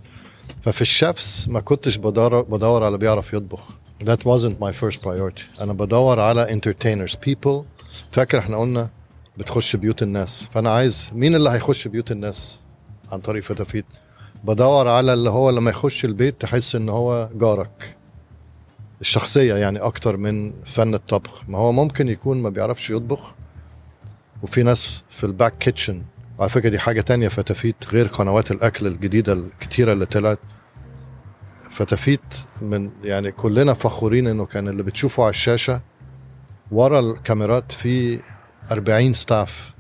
[0.65, 3.77] ففي ال chefs ما كنتش بدور بدور على بيعرف يطبخ.
[4.03, 5.61] That wasn't my first priority.
[5.61, 7.63] أنا بدور على entertainers people.
[8.11, 8.89] فاكر إحنا قلنا
[9.37, 10.43] بتخش بيوت الناس.
[10.51, 12.59] فأنا عايز مين اللي هيخش بيوت الناس؟
[13.11, 13.85] عن طريق فتافيت
[14.43, 17.95] بدور على اللي هو لما يخش البيت تحس إن هو جارك.
[19.01, 21.43] الشخصية يعني أكتر من فن الطبخ.
[21.49, 23.35] ما هو ممكن يكون ما بيعرفش يطبخ.
[24.43, 26.03] وفي ناس في ال back kitchen
[26.39, 30.39] على فكرة دي حاجة تانية فتافيت غير قنوات الأكل الجديدة الكتيرة اللي طلعت.
[31.77, 32.21] فتافيت
[32.61, 35.81] من يعني كلنا فخورين إنه كان اللي بتشوفه على الشاشة
[36.71, 38.19] ورا الكاميرات في
[38.71, 39.73] 40 staff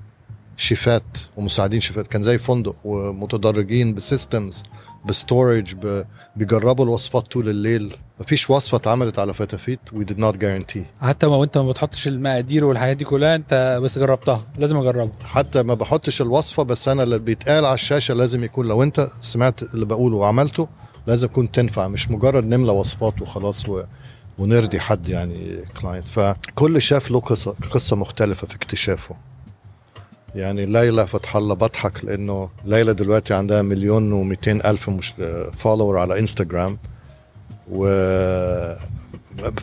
[0.57, 1.03] شيفات
[1.37, 2.07] ومساعدين شيفات.
[2.07, 4.63] كان زي فندق ومتدرجين ب systems
[5.05, 5.75] ب storage.
[6.35, 7.95] بيجربوا الوصفات طول الليل.
[8.19, 10.83] مفيش وصفة اتعملت على فتافيت we did not guarantee.
[11.01, 15.11] حتى ما انت ما بتحطش المقادير والحاجات دي كلها انت بس جربتها لازم اجربها.
[15.25, 19.63] حتى ما بحطش الوصفة بس أنا اللي بيتقال على الشاشة لازم يكون لو أنت سمعت
[19.63, 20.67] اللي بقوله وعملته
[21.07, 23.83] لازم يكون تنفع مش مجرد نملى وصفات وخلاص و...
[24.37, 29.15] ونرضي حد يعني client فكل شاف له قصه قصة مختلفة في اكتشافه.
[30.35, 35.13] يعني ليلى فتح الله بضحك لأنه ليلى دلوقتي عندها مليون و ألف مش
[35.53, 36.77] follower على انستغرام
[37.71, 37.87] و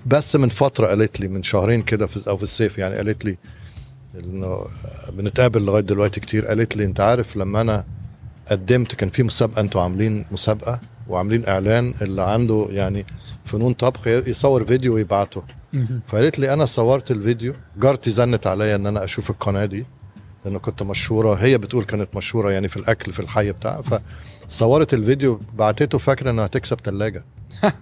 [0.07, 3.37] بس من فترة قالت لي من شهرين كده في أو في الصيف يعني قالت لي
[4.21, 4.67] إنه
[5.13, 6.47] بنتقابل لغاية دلوقتي كتير.
[6.47, 7.85] قالت لي أنت عارف لما أنا
[8.51, 13.07] قدمت كان في مسابقة أنتوا عاملين مسابقة؟ وعاملين إعلان اللي عنده يعني
[13.45, 15.43] فنون طبخ يصور فيديو ويبعته.
[16.07, 17.55] فقالت لي أنا صورت الفيديو.
[17.77, 19.87] جارتي زنت عليا إن أنا أشوف القناة دي
[20.45, 21.35] لأنه كنت مشهورة.
[21.35, 23.83] هي بتقول كانت مشهورة يعني في الأكل في الحي بتاعها.
[24.49, 27.25] فصورت الفيديو بعتته فاكرة إنها هتكسب ثلاجه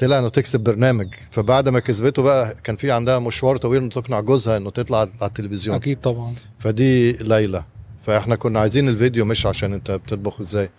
[0.00, 1.14] طلع إنه تكسب برنامج.
[1.30, 5.10] فبعد ما كسبته بقى كان في عندها مشوار طويل إنه تقنع جوزها إنه تطلع على
[5.22, 5.76] التلفزيون.
[5.76, 6.34] أكيد طبعا.
[6.58, 7.64] فدي ليلى.
[8.06, 10.70] فإحنا كنا عايزين الفيديو مش عشان أنت بتطبخ إزاي.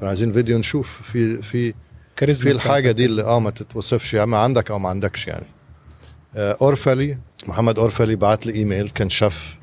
[0.00, 1.74] كنا عايزين فيديو نشوف في في
[2.16, 5.46] كاريزما في الحاجة دي اللي آه ما تتوصفش يا اما عندك أو ما عندكش يعني.
[6.36, 9.56] آه، أورفلي محمد أورفلي بعت لي إيميل كان شيف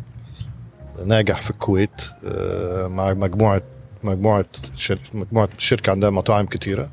[1.05, 3.61] ناجح في الكويت آه، مع مجموعه
[4.03, 4.45] مجموعة
[4.75, 4.99] شر...
[5.13, 6.89] مجموعة شركة عندها مطاعم كتيرة.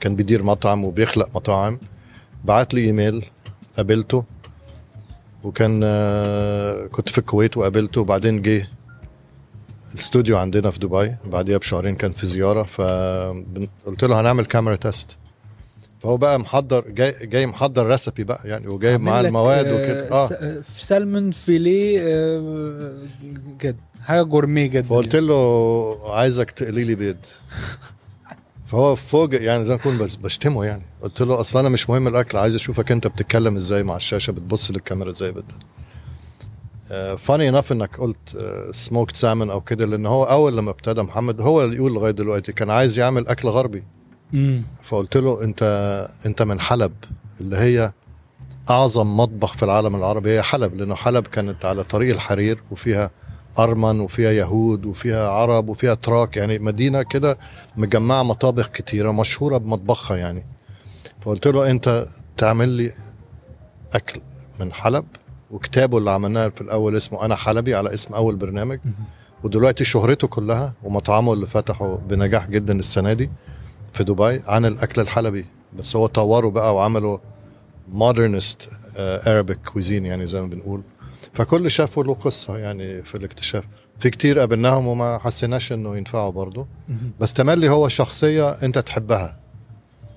[0.00, 1.78] كان بيدير مطعم وبيخلق مطاعم.
[2.44, 3.24] بعت لي إيميل
[3.76, 4.24] قابلته.
[5.42, 8.00] وكان آه، كنت في الكويت وقابلته.
[8.00, 8.68] وبعدين جه
[9.94, 15.16] الاستوديو عندنا في دبي بعديها بشهرين كان في زيارة فقلت له هنعمل camera test
[16.02, 20.10] فهو بقى محضر جاي جاي محضر recipe بقى يعني وجايب معاه المواد آه، وكده.
[20.12, 22.94] آه س- آه، salmon fillet آه،
[23.58, 27.16] كده حاجة gourmet جدا فقلت له عايزك تقلي لي بيض.
[28.66, 30.82] فهو فوجئ يعني زي ما اكون بس بشتمه يعني.
[31.02, 34.70] قلت له أصل أنا مش مهم الأكل عايز أشوفك أنت بتتكلم إزاي مع الشاشة بتبص
[34.70, 35.44] للكاميرا إزاي بت.
[37.18, 38.38] فاني انف إنك قلت
[38.72, 42.52] سموكت سامن أو كده لأن هو أول لما ابتدى محمد هو اللي يقول لغاية دلوقتي
[42.52, 43.84] كان عايز يعمل أكل غربي.
[44.32, 44.62] مم.
[44.82, 45.62] فقلت له أنت
[46.26, 46.92] أنت من حلب
[47.40, 47.92] اللي هي
[48.70, 50.30] أعظم مطبخ في العالم العربي.
[50.30, 53.10] هي حلب لأنه حلب كانت على طريق الحرير وفيها
[53.58, 57.38] أرمن وفيها يهود وفيها عرب وفيها تراك يعني مدينة كده
[57.76, 60.46] مجمعة مطابخ كتيرة مشهورة بمطبخها يعني.
[61.20, 62.92] فقلت له أنت تعمل لي
[63.94, 64.20] أكل
[64.60, 65.04] من حلب؟
[65.50, 68.78] وكتابه اللي عملناه في الأول اسمه أنا حلبي على اسم أول برنامج.
[69.44, 73.30] ودلوقتي شهرته كلها ومطعمه اللي فتحه بنجاح جدا السنة دي
[73.92, 75.46] في دبي عن الأكل الحلبي.
[75.78, 77.20] بس هو طوره بقى وعمله
[77.88, 80.82] modernist Arabic cuisine يعني زي ما بنقول.
[81.34, 83.64] فكل شافوا له قصة يعني في الاكتشاف.
[83.98, 86.66] في كتير قابلناهم وما حسيناش إنه ينفعوا برضه.
[87.20, 89.40] بس تملي هو شخصية أنت تحبها.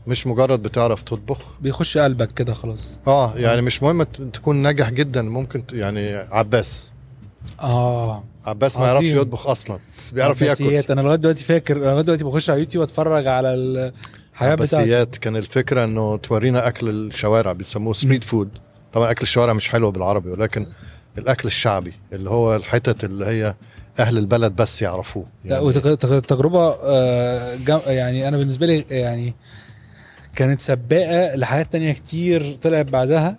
[0.10, 2.98] مش مجرد بتعرف تطبخ؟ بيخش قلبك كده خلاص.
[3.08, 6.88] آه يعني مش مهم تكون ناجح جدا ممكن يعني عباس.
[7.62, 8.24] آه.
[8.46, 8.88] عباس ما.
[8.88, 9.80] يعرفش يطبخ أصلا
[10.14, 10.92] بيعرف ياكل.
[10.92, 15.84] أنا لغاية دلوقتي فاكر لغاية دلوقتي بخش على يوتيوب أتفرج على الحياة بتاعته كان الفكرة
[15.84, 18.50] إنه تورينا أكل الشوارع بيسموه street food
[18.94, 20.66] طبعا أكل الشوارع مش حلو بالعربي ولكن
[21.18, 23.56] الأكل الشعبي اللي هو الحتت اللي هي
[24.00, 25.26] أهل البلد بس يعرفوه.
[25.46, 29.36] لا وتجربه آه، يعني أنا بالنسبة لي يعني
[30.36, 33.36] كانت سباقة لحاجات تانية كتير طلعت بعدها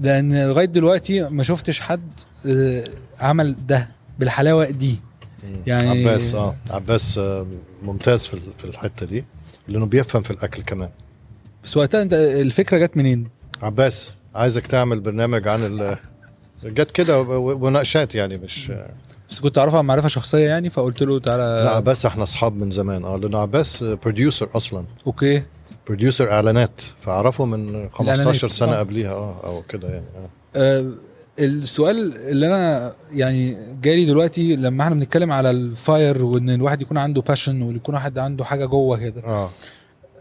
[0.00, 2.10] لأن لغاية دلوقتي ما شفتش حد
[2.46, 2.84] آه،
[3.20, 5.00] عمل ده بالحلاوة دي.
[5.66, 7.46] يعني- عباس آه عباس آه
[7.82, 9.24] ممتاز في في الحتة دي
[9.68, 10.90] لأنه بيفهم في الأكل كمان.
[11.64, 13.28] بس وقتها أنت الفكرة جت منين؟
[13.62, 15.96] عباس عايزك تعمل برنامج عن ال
[16.64, 18.72] جت كده ومناقشات يعني مش
[19.30, 21.42] بس كنت أعرفها معرفة شخصية يعني فقلت له تعالى.
[21.64, 24.86] لا عباس إحنا أصحاب من زمان آه لأنه عباس producer أصلا.
[25.06, 25.42] okay.
[25.86, 28.78] producer إعلانات فأعرفه من 15 الإعلانات، سنة آه.
[28.78, 30.30] قبليها آه أو كده يعني آه.
[30.56, 30.90] آه،
[31.38, 36.98] السؤال اللي أنا يعني جالي دلوقتي لما إحنا بنتكلم على ال fire وإن الواحد يكون
[36.98, 39.50] عنده passion ويكون واحد عنده حاجة جوه كده آه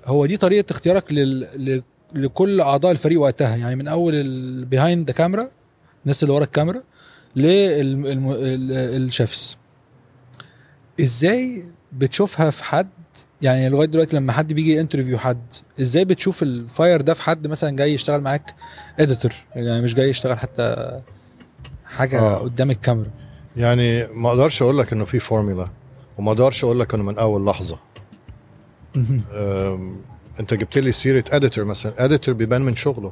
[0.05, 1.83] هو دي طريقة اختيارك لل...
[2.15, 5.47] لكل أعضاء الفريق وقتها يعني من أول ال behind the camera
[6.03, 6.81] الناس اللي ورا الكاميرا
[7.37, 9.55] لل chefs
[10.99, 12.89] إزاي بتشوفها في حد
[13.41, 15.41] يعني لغاية دلوقتي لما حد بيجي interview حد
[15.81, 18.55] إزاي بتشوف ال fire ده في حد مثلا جاي يشتغل معاك
[18.99, 20.99] editor يعني مش جاي يشتغل حتى
[21.85, 22.37] حاجة آه.
[22.37, 23.09] قدام الكاميرا.
[23.57, 25.67] يعني ما أقدرش أقول لك إنه في فورمولا
[26.17, 27.79] وما أقدرش أقول لك إنه من أول لحظة.
[30.39, 33.11] أنت جبت لي سيره editor مثلا editor بيبان من شغله.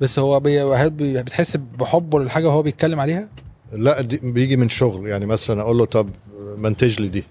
[0.00, 1.22] بس هو بي...
[1.22, 3.28] بتحس بحبه للحاجة وهو بيتكلم عليها؟
[3.72, 5.08] لا ده بيجي من شغل.
[5.08, 6.10] يعني مثلا أقول له طب
[6.56, 7.24] منتج لي دي.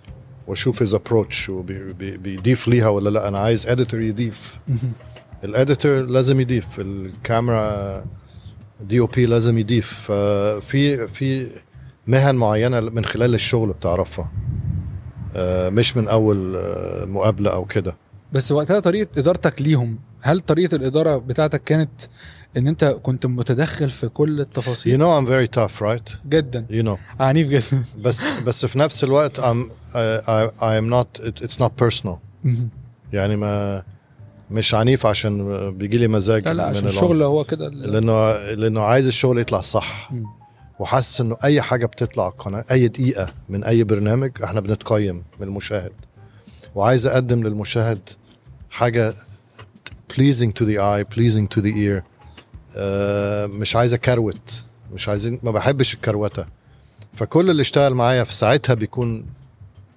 [0.49, 3.27] وأشوف his approach وبيضيف ليها ولا لأ.
[3.27, 4.57] أنا عايز editor يضيف.
[5.43, 6.79] ال editor لازم يضيف.
[6.79, 8.05] الكاميرا
[8.81, 9.93] DOP لازم يضيف.
[9.93, 11.47] ففي في
[12.07, 14.31] مهن معينة من خلال الشغل بتعرفها.
[15.35, 17.97] آه، مش من أول آه، مقابلة أو كده.
[18.33, 22.01] بس وقتها طريقة إدارتك ليهم هل طريقة الإدارة بتاعتك كانت
[22.57, 26.17] إن أنت كنت متدخل في كل you التفاصيل know I'm very tough right?
[26.29, 26.65] جدا.
[26.69, 27.21] You know.
[27.21, 27.85] عنيف جدا.
[28.03, 32.17] بس بس في نفس الوقت I'm I, I, I am not it, it's not personal.
[33.13, 33.83] يعني ما
[34.51, 36.85] مش عنيف عشان بيجي لي مزاج لا لا عشان.
[36.87, 37.69] الشغل هو كده.
[37.69, 40.11] لأنه لأنه عايز الشغل يطلع صح.
[40.79, 45.91] وحاسس إنه أي حاجة بتطلع القناه أي دقيقة من أي برنامج إحنا بنتقيم من المشاهد.
[46.75, 47.99] وعايز أقدم للمشاهد
[48.69, 49.13] حاجة
[50.13, 52.03] pleasing to the eye pleasing to the ear.
[52.77, 56.45] آه مش عايز اكروت مش عايزين ما بحبش الكروتة.
[57.13, 59.25] فكل اللي اشتغل معايا في ساعتها بيكون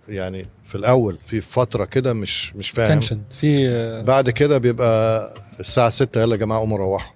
[0.08, 2.88] يعني في الأول في فترة كده مش مش فاهم.
[2.88, 5.28] تنشن في آه، بعد كده بيبقى
[5.60, 7.12] الساعة 6 يلا يا جماعة قوموا روحوا.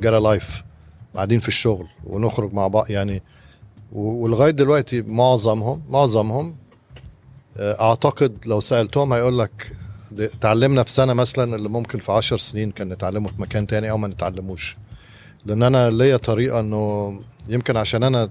[0.00, 0.62] جرى لايف
[1.14, 3.22] قاعدين في الشغل ونخرج مع بعض يعني.
[3.92, 6.56] و- ولغاية دلوقتي معظمهم معظمهم
[7.56, 9.72] آه، أعتقد لو سألتهم هيقول لك
[10.12, 13.90] ده اتعلمنا في سنة مثلا اللي ممكن في عشر سنين كان نتعلمه في مكان تاني
[13.90, 14.76] أو ما نتعلموش.
[15.46, 18.30] لأن أنا ليا طريقة إنه يمكن عشان أنا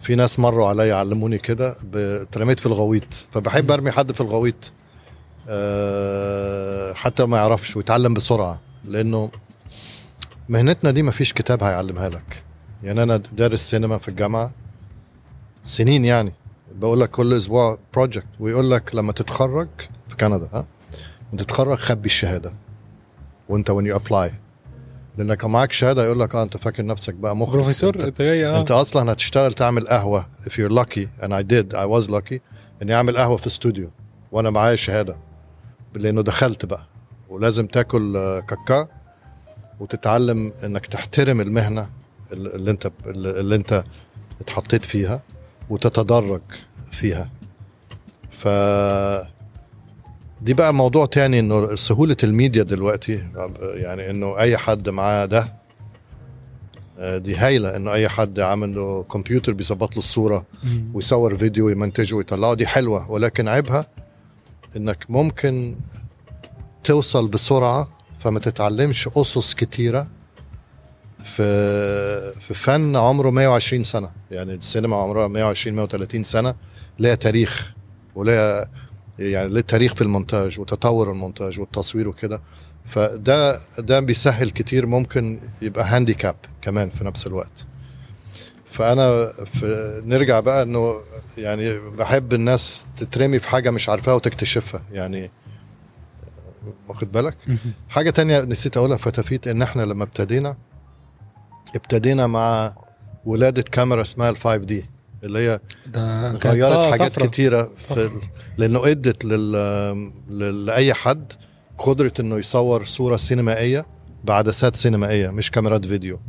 [0.00, 3.26] في ناس مروا عليا علموني كده اترميت في الغويط.
[3.32, 4.72] فبحب أرمي حد في الغويط
[5.48, 8.60] آه، حتى ما يعرفش ويتعلم بسرعة.
[8.84, 9.30] لأنه
[10.48, 12.42] مهنتنا دي ما فيش كتاب هيعلمها لك.
[12.82, 14.50] يعني أنا دارس سينما في الجامعة
[15.64, 16.32] سنين يعني.
[16.74, 19.68] بقول لك كل أسبوع project ويقول لك لما تتخرج
[20.22, 20.66] كده ها؟
[21.38, 22.52] تتخرج خبي الشهادة.
[23.48, 24.30] وانت when you apply.
[25.18, 28.46] لأنك معاك شهادة يقول لك آه أنت فاكر نفسك بقى مخرج بروفيسور انت, أنت جاي
[28.46, 28.60] آه.
[28.60, 32.38] أنت أصلا هتشتغل تعمل قهوة if you're lucky and I did I was lucky
[32.82, 33.90] إني أعمل قهوة في استوديو
[34.32, 35.16] وأنا معايا شهادة.
[35.94, 36.86] لأنه دخلت بقى.
[37.28, 38.88] ولازم تاكل آه، كاكا
[39.80, 41.90] وتتعلم إنك تحترم المهنة
[42.32, 43.84] اللي أنت اللي أنت
[44.40, 45.22] اتحطيت فيها
[45.70, 46.42] وتتدرج
[46.92, 47.30] فيها.
[48.30, 48.48] ف
[50.42, 53.24] دي بقى موضوع تاني إنه سهولة الميديا دلوقتي
[53.62, 55.52] يعني إنه أي حد معاه ده
[56.98, 60.46] آه، دي هايلة إنه أي حد عامل له كمبيوتر بيظبط له الصورة.
[60.94, 63.86] ويصور فيديو ويمنتجه ويطلعه دي حلوة ولكن عيبها
[64.76, 65.76] إنك ممكن
[66.84, 70.06] توصل بسرعة فما تتعلمش أسس كتيرة
[71.24, 76.54] في في فن عمره 120 سنة يعني السينما عمرها 120 130 سنة
[76.98, 77.72] لها تاريخ
[78.14, 78.68] ولها
[79.18, 82.40] يعني لها تاريخ في المونتاج وتطور المونتاج والتصوير وكده.
[82.86, 87.66] فده ده بيسهل كتير ممكن يبقى handicap كمان في نفس الوقت.
[88.66, 90.94] فأنا في نرجع بقى إنه
[91.38, 94.82] يعني بحب الناس تترمي في حاجة مش عارفاها وتكتشفها.
[94.92, 95.30] يعني
[96.88, 97.36] واخد بالك؟
[97.88, 100.56] حاجة تانية نسيت أقولها فتافيت إن إحنا لما ابتدينا
[101.74, 102.74] ابتدينا مع
[103.24, 104.90] ولادة كاميرا اسمها ال 5 دي
[105.24, 105.60] اللي هي
[106.44, 107.26] غيرت طا- حاجات طفرة.
[107.26, 108.20] كتيرة في طفرة.
[108.58, 109.52] لأنه أدت لل...
[110.30, 111.32] لل- لأي حد
[111.78, 113.86] قدرة إنه يصور صورة سينمائية
[114.24, 116.20] بعدسات سينمائية مش كاميرات فيديو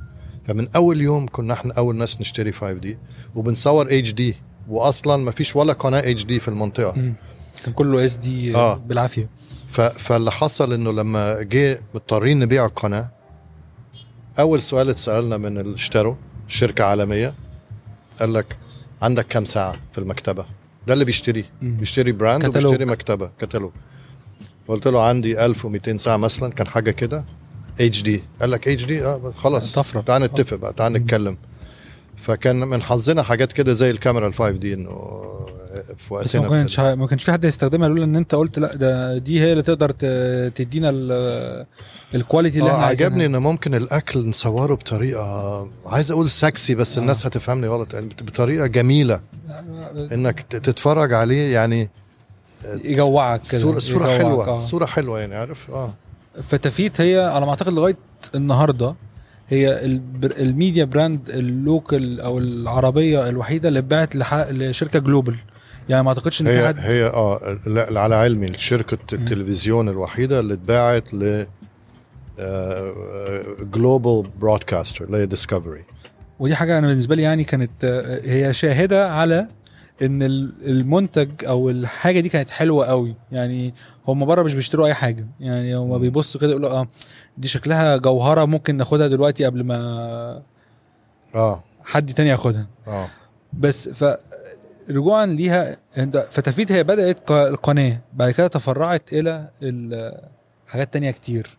[0.47, 2.97] فمن أول يوم كنا إحنا أول ناس نشتري 5 دي
[3.36, 4.36] وبنصور اتش دي
[4.69, 7.13] واصلا ما فيش ولا قناة HD في المنطقة مم.
[7.63, 8.75] كان كله SD آه.
[8.77, 9.29] بالعافية
[9.67, 9.82] ف...
[9.82, 13.12] فاللي حصل إنه لما جه مضطرين نبيع القناة
[14.39, 16.15] أول سؤال اتسألنا من اللي اشتروا
[16.47, 17.34] شركة عالمية
[18.19, 18.58] قال لك
[19.03, 20.45] عندك كم ساعة في المكتبة؟
[20.87, 21.45] ده اللي بيشتري.
[21.61, 22.65] بيشتري brand كتالوج.
[22.65, 23.71] وبيشتري مكتبة كتالوج.
[24.67, 27.25] قلت له عندي 1200 ساعة مثلا كان حاجة كده
[27.81, 29.73] اتش دي قال لك اتش دي آه خلاص.
[30.01, 31.37] تعال نتفق بقى تعال نتكلم.
[32.17, 34.89] فكان من حظنا حاجات كده زي الكاميرا ال 5D إنه
[35.97, 38.76] في بس ما وقتنا كانش ما كانش في حد يستخدمها لولا إن أنت قلت لأ
[38.76, 39.89] ده دي هي اللي تقدر
[40.49, 41.65] تدينا ال-
[42.15, 42.86] ال quality اللي آه إحنا.
[42.86, 47.02] عجبني إن ممكن الأكل نصوره بطريقة عايز أقول سكسي بس آه.
[47.02, 49.21] الناس هتفهمني غلط يعني بطريقة جميلة
[50.12, 51.89] إنك ت- تتفرج عليه يعني
[52.84, 54.60] يجوعك كده صوره صورة يجوعك، حلوة آه.
[54.60, 55.93] صورة حلوة يعني عارف آه
[56.43, 57.97] فتافيت هي على ما أعتقد لغاية
[58.36, 58.95] النهارده
[59.53, 59.99] هي
[60.39, 64.15] ال media brand ال local أو العربية الوحيدة اللي اتباعت
[64.51, 65.36] لشركة global.
[65.89, 70.39] يعني ما أعتقدش إن في هي حد هي آه لا على علمي شركة التلفزيون الوحيدة
[70.39, 71.45] اللي اتباعت ل
[73.73, 75.83] global broadcaster اللي هي ديسكفري.
[76.39, 79.47] ودي حاجة أنا بالنسبة لي يعني كانت آه، هي شاهدة على
[80.01, 83.73] إن ال- المنتج أو الحاجة دي كانت حلوة قوي يعني
[84.08, 85.27] هم بره مش بيشتروا أي حاجة.
[85.39, 85.97] يعني هم.
[85.97, 86.88] بيبصوا كده يقولوا آه
[87.38, 89.77] دي شكلها جوهرة ممكن ناخدها دلوقتي قبل ما
[91.36, 91.63] آه.
[91.84, 92.67] حد تاني ياخدها.
[92.88, 93.08] آه.
[93.53, 94.15] بس ف
[94.89, 95.75] رجوعا ليها
[96.32, 100.21] فتافيت هي بدأت القناة بعد كده تفرعت إلى ال-
[100.67, 101.58] حاجات تانية كتير.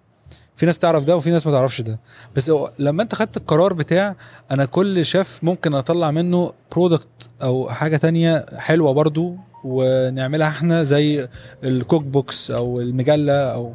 [0.57, 2.01] في ناس تعرف ده وفي ناس ما تعرفش ده.
[2.37, 4.17] بس لما انت خدت القرار بتاع
[4.51, 11.29] أنا كل شيف ممكن اطلع منه product أو حاجة تانية حلوة برضو ونعملها إحنا زي
[11.65, 13.75] ال cookbooks أو المجلة أو.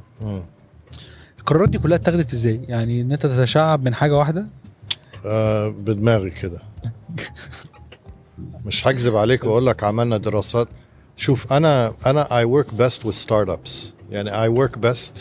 [1.39, 4.45] القرارات دي كلها اتاخدت إزاي؟ يعني ان انت تتشعب من حاجة واحدة؟
[5.25, 6.59] آه بدماغي كده.
[8.65, 10.67] مش هكذب عليك واقول لك عملنا دراسات.
[11.17, 13.71] شوف أنا أنا I work best with startups.
[14.11, 15.13] يعني I work best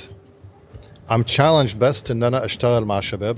[1.11, 3.37] I'm challenged best ان أنا أشتغل مع شباب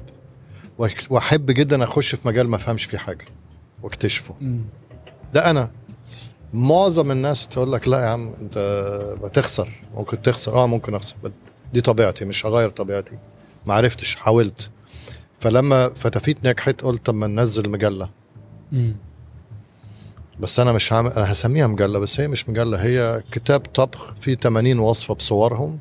[1.10, 3.24] وأحب جدا أخش في مجال ما افهمش فيه حاجة
[3.82, 4.34] واكتشفه.
[5.34, 5.70] ده أنا.
[6.52, 8.58] معظم الناس تقول لك لا يا عم أنت
[9.24, 10.54] بتخسر ممكن تخسر.
[10.54, 11.14] آه ممكن أخسر.
[11.72, 13.18] دي طبيعتي مش هغير طبيعتي.
[13.66, 14.70] ما عرفتش حاولت.
[15.40, 18.10] فلما فتافيت نجحت قلت طب ما ننزل مجلة.
[18.72, 18.96] مم.
[20.40, 24.34] بس أنا مش هعمل أنا هسميها مجلة بس هي مش مجلة هي كتاب طبخ فيه
[24.34, 25.78] 80 وصفة بصورهم.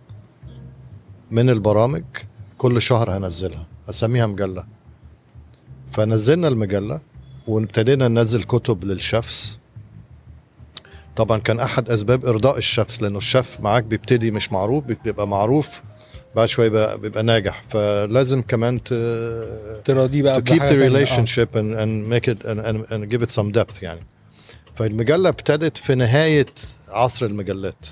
[1.31, 2.03] من البرامج
[2.57, 4.65] كل شهر هنزلها هسميها مجلة.
[5.91, 6.99] فنزلنا المجلة
[7.47, 9.57] وابتدينا ننزل كتب للشيفs
[11.15, 15.81] طبعا كان أحد أسباب إرضاء الشيفs لأنه الشيف معاك بيبتدي مش معروف بيبقى معروف
[16.35, 17.63] بعد شوية بيبقى, بيبقى ناجح.
[17.67, 18.87] فلازم كمان ت...
[19.85, 20.61] تراضيه بقى to keep the.
[20.61, 20.89] آه.
[21.05, 24.01] relationship and, and make it and, and, and give it some depth يعني.
[24.75, 26.45] فالمجلة ابتدت في نهاية
[26.89, 27.85] عصر المجلات.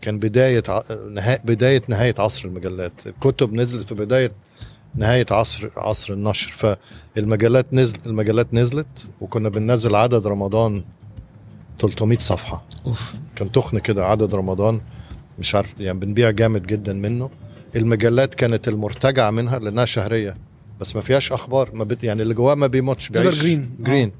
[0.00, 0.82] كان بداية ع...
[1.08, 1.40] نها...
[1.44, 2.92] بداية نهاية عصر المجلات.
[3.06, 4.32] الكتب نزلت في بداية
[4.94, 6.76] نهاية عصر عصر النشر.
[7.16, 8.86] فالمجلات نزل المجلات نزلت
[9.20, 10.84] وكنا بننزل عدد رمضان
[11.78, 12.64] 300 صفحة.
[12.86, 13.14] أوف.
[13.36, 14.80] كان تخن كده عدد رمضان.
[15.38, 17.30] مش عارف يعني بنبيع جامد جدا منه.
[17.76, 20.36] المجلات كانت المرتجع منها لأنها شهرية
[20.80, 21.70] بس ما فيهاش أخبار.
[21.74, 23.40] ما بت يعني اللي جواه ما بيموتش بيعيش.
[23.40, 23.82] Evergreen.
[23.82, 24.12] جرين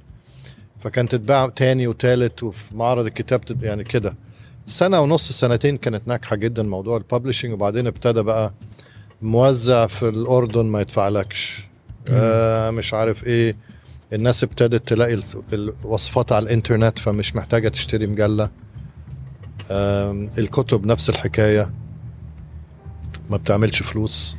[0.81, 4.15] فكانت تتباع تاني وتالت وفي معرض الكتاب يعني كده.
[4.71, 8.55] سنة ونص سنتين كانت ناجحة جدا موضوع الببلشنج وبعدين ابتدى بقى
[9.23, 11.65] موزع في الأردن ما يدفعلكش.
[12.09, 13.57] آه مش عارف إيه.
[14.13, 15.19] الناس ابتدت تلاقي
[15.53, 18.51] الوصفات على الإنترنت فمش محتاجة تشتري مجلة.
[19.71, 21.73] آم، الكتب نفس الحكاية.
[23.31, 24.37] ما بتعملش فلوس.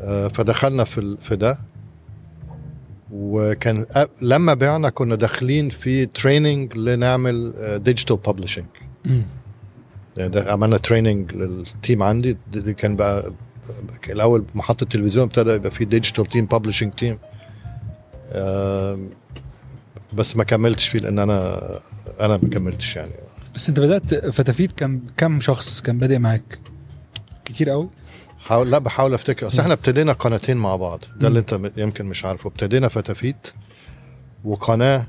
[0.00, 1.58] آه، فدخلنا في في ده.
[3.12, 3.86] وكان
[4.22, 7.52] لما بعنا كنا داخلين في training لنعمل
[7.82, 8.64] digital publishing
[9.04, 9.22] مم.
[10.16, 12.36] ده عملنا training لل team عندي.
[12.52, 13.32] دي كان بقى
[14.10, 17.18] الأول محطة التلفزيون ابتدى يبقى في digital team publishing team
[20.14, 21.58] بس ما كملتش فيه لأن أنا
[22.20, 23.12] أنا ما كملتش يعني.
[23.54, 26.58] بس أنت بدات فتافيت كم كم شخص كان بادئ معاك؟
[27.44, 27.90] كتير قوي
[28.38, 29.46] حاول لا بحاول أفتكر.
[29.46, 31.00] أصل إحنا ابتدينا قناتين مع بعض.
[31.16, 32.48] ده اللي أنت يمكن مش عارفه.
[32.48, 33.46] ابتدينا فتافيت
[34.44, 35.06] وقناة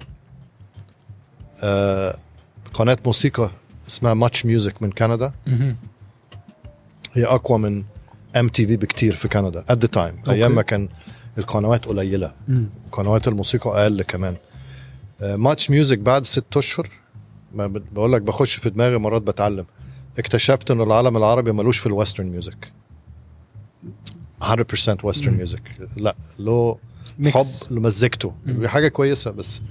[1.64, 2.16] آه
[2.74, 3.50] قناة موسيقى
[3.94, 5.34] اسمها ماتش ميوزك من كندا.
[7.14, 7.84] هي أقوى من
[8.36, 10.22] ام تي في بكتير في كندا at the time.
[10.30, 10.89] أيام ما كان
[11.38, 12.34] القنوات قليلة.
[12.91, 14.36] قنوات الموسيقى أقل كمان.
[15.22, 16.89] ماتش ميوزك بعد ست أشهر
[17.54, 19.66] بقول لك بخش في دماغي مرات بتعلم.
[20.20, 22.72] اكتشفت إن العالم العربي ملوش في ال Western music
[24.41, 25.61] 100% Western music
[25.98, 26.78] لا له.
[27.26, 29.62] حب لمزيكته دي حاجة كويسة بس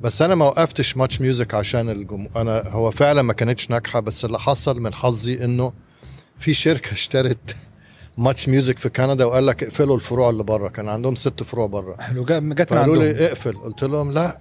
[0.00, 4.24] بس أنا ما وقفتش ماتش ميوزك عشان الجمهور أنا هو فعلا ما كانتش ناجحة بس
[4.24, 5.72] اللي حصل من حظي إنه
[6.38, 7.56] في شركة اشترت
[8.18, 11.96] ماتش ميوزك في كندا وقال لك اقفلوا الفروع اللي بره كان عندهم ست فروع بره.
[12.00, 13.52] حلو جت عندهم لي اقفل.
[13.56, 14.38] قلت لهم لا.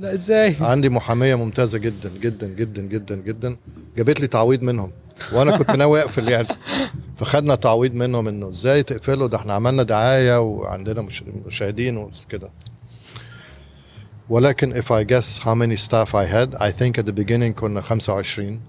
[0.00, 3.56] لا إزاي؟ عندي محامية ممتازة جدا جدا جدا جدا جدا.
[3.96, 4.92] جابت لي تعويض منهم
[5.32, 6.48] وأنا كنت ناوي أقفل يعني.
[7.18, 12.50] فخدنا تعويض منهم إنه إزاي تقفلوا؟ ده إحنا عملنا دعاية وعندنا مش- مشاهدين وكده.
[14.30, 17.80] ولكن if I guess how many staff I had I think at the beginning كنا
[17.80, 18.60] 25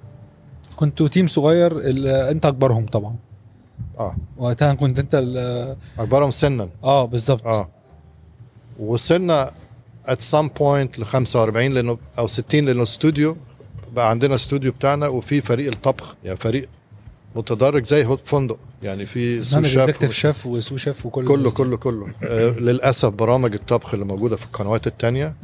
[0.76, 1.90] كنتوا تيم صغير
[2.32, 3.16] انت اكبرهم طبعا.
[4.00, 4.16] آه.
[4.38, 5.16] وقتها كنت انت
[6.00, 6.70] أكبرهم سنا.
[6.84, 7.46] آه بالظبط.
[7.46, 7.70] آه.
[8.80, 9.50] وصلنا
[10.08, 13.38] at some point ل 45 لأنه أو 60 لأنه استوديو
[13.94, 16.70] بقى عندنا استوديو بتاعنا وفي فريق الطبخ يعني فريق
[17.36, 18.58] متدرج زي فندق.
[18.84, 21.52] يعني في sous chef chef و sous chef وكل كله.
[21.52, 22.08] كله كله.
[22.24, 25.36] آه للأسف برامج الطبخ اللي موجودة في القنوات التانية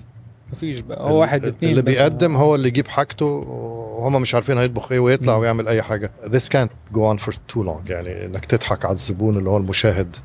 [0.55, 1.09] مفيش بقى.
[1.09, 1.81] هو واحد اتنين اللي.
[1.81, 6.11] بيقدم هو اللي يجيب حاجته وهم مش عارفين هيطبخ إيه ويطلع ويعمل أي حاجة.
[6.23, 7.89] This can't go on for too long.
[7.89, 10.15] يعني إنك تضحك على الزبون اللي هو المشاهد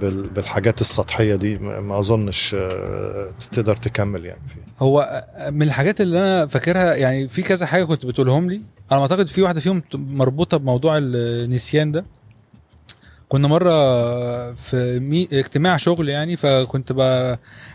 [0.00, 4.60] بال- بالحاجات السطحية دي ما أظنش آه، تقدر تكمل يعني فيه.
[4.78, 8.60] هو من الحاجات اللي أنا فاكرها يعني في كذا حاجة كنت بتقولهم لي.
[8.92, 12.04] أنا أعتقد في واحدة فيهم مربوطة بموضوع النسيان ده.
[13.30, 13.72] كنا مرة
[14.54, 15.28] في مي...
[15.32, 17.00] اجتماع شغل يعني فكنت ب...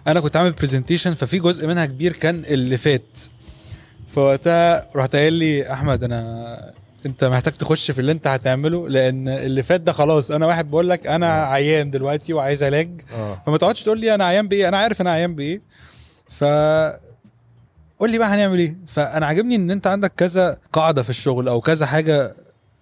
[0.08, 3.20] أنا كنت عامل presentation ففي جزء منها كبير كان اللي فات.
[4.08, 6.74] فوقتها رحت قايل لي أحمد أنا
[7.06, 10.90] أنت محتاج تخش في اللي أنت هتعمله لأن اللي فات ده خلاص أنا واحد بقول
[10.90, 13.02] لك أنا عيان دلوقتي وعايز علاج.
[13.18, 13.42] آه.
[13.46, 15.62] فما تقعدش تقول لي أنا عيان بإيه أنا عارف أنا عيان بإيه.
[16.30, 16.44] ف
[18.00, 18.78] قول لي بقى هنعمل إيه.
[18.88, 22.34] فأنا عاجبني إن أنت عندك كذا قاعدة في الشغل أو كذا حاجة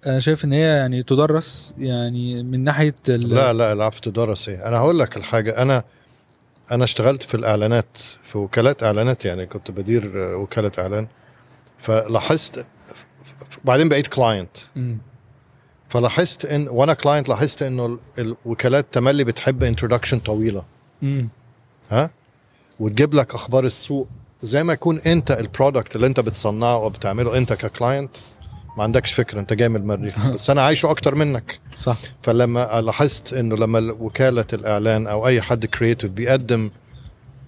[0.08, 2.96] أنا شايف إن هي يعني تدرس يعني من ناحية.
[3.08, 5.84] لا لا العفو تدرس إيه أنا هقول لك الحاجة أنا
[6.72, 11.08] أنا اشتغلت في الإعلانات في وكالات إعلانات يعني كنت بدير وكالة إعلان
[11.78, 12.66] فلاحظت
[13.66, 14.58] بعدين بقيت client.
[15.90, 18.00] فلاحظت إن وأنا client لاحظت إنه ال-
[18.46, 20.64] الوكالات تملي بتحب introduction طويلة
[21.02, 21.30] مم.
[21.90, 22.10] ها
[22.80, 24.08] وتجيب لك أخبار السوق
[24.42, 28.12] زي ما يكون أنت ال product اللي أنت بتصنعه أو بتعمله أنت ك client
[28.78, 31.60] ما عندكش فكرة انت جاي من المريخ بس أنا عايشه أكتر منك.
[31.76, 31.98] صح.
[32.22, 36.70] فلما لاحظت إنه لما وكالة الإعلان أو أي حد creative بيقدم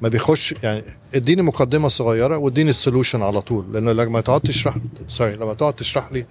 [0.02, 0.84] ما بيخش يعني
[1.16, 3.74] اديني مقدمة صغيرة واديني ال solution على طول.
[3.74, 4.76] لأنه لما تقعد تشرح
[5.08, 6.26] sorry لما تقعد تشرح لي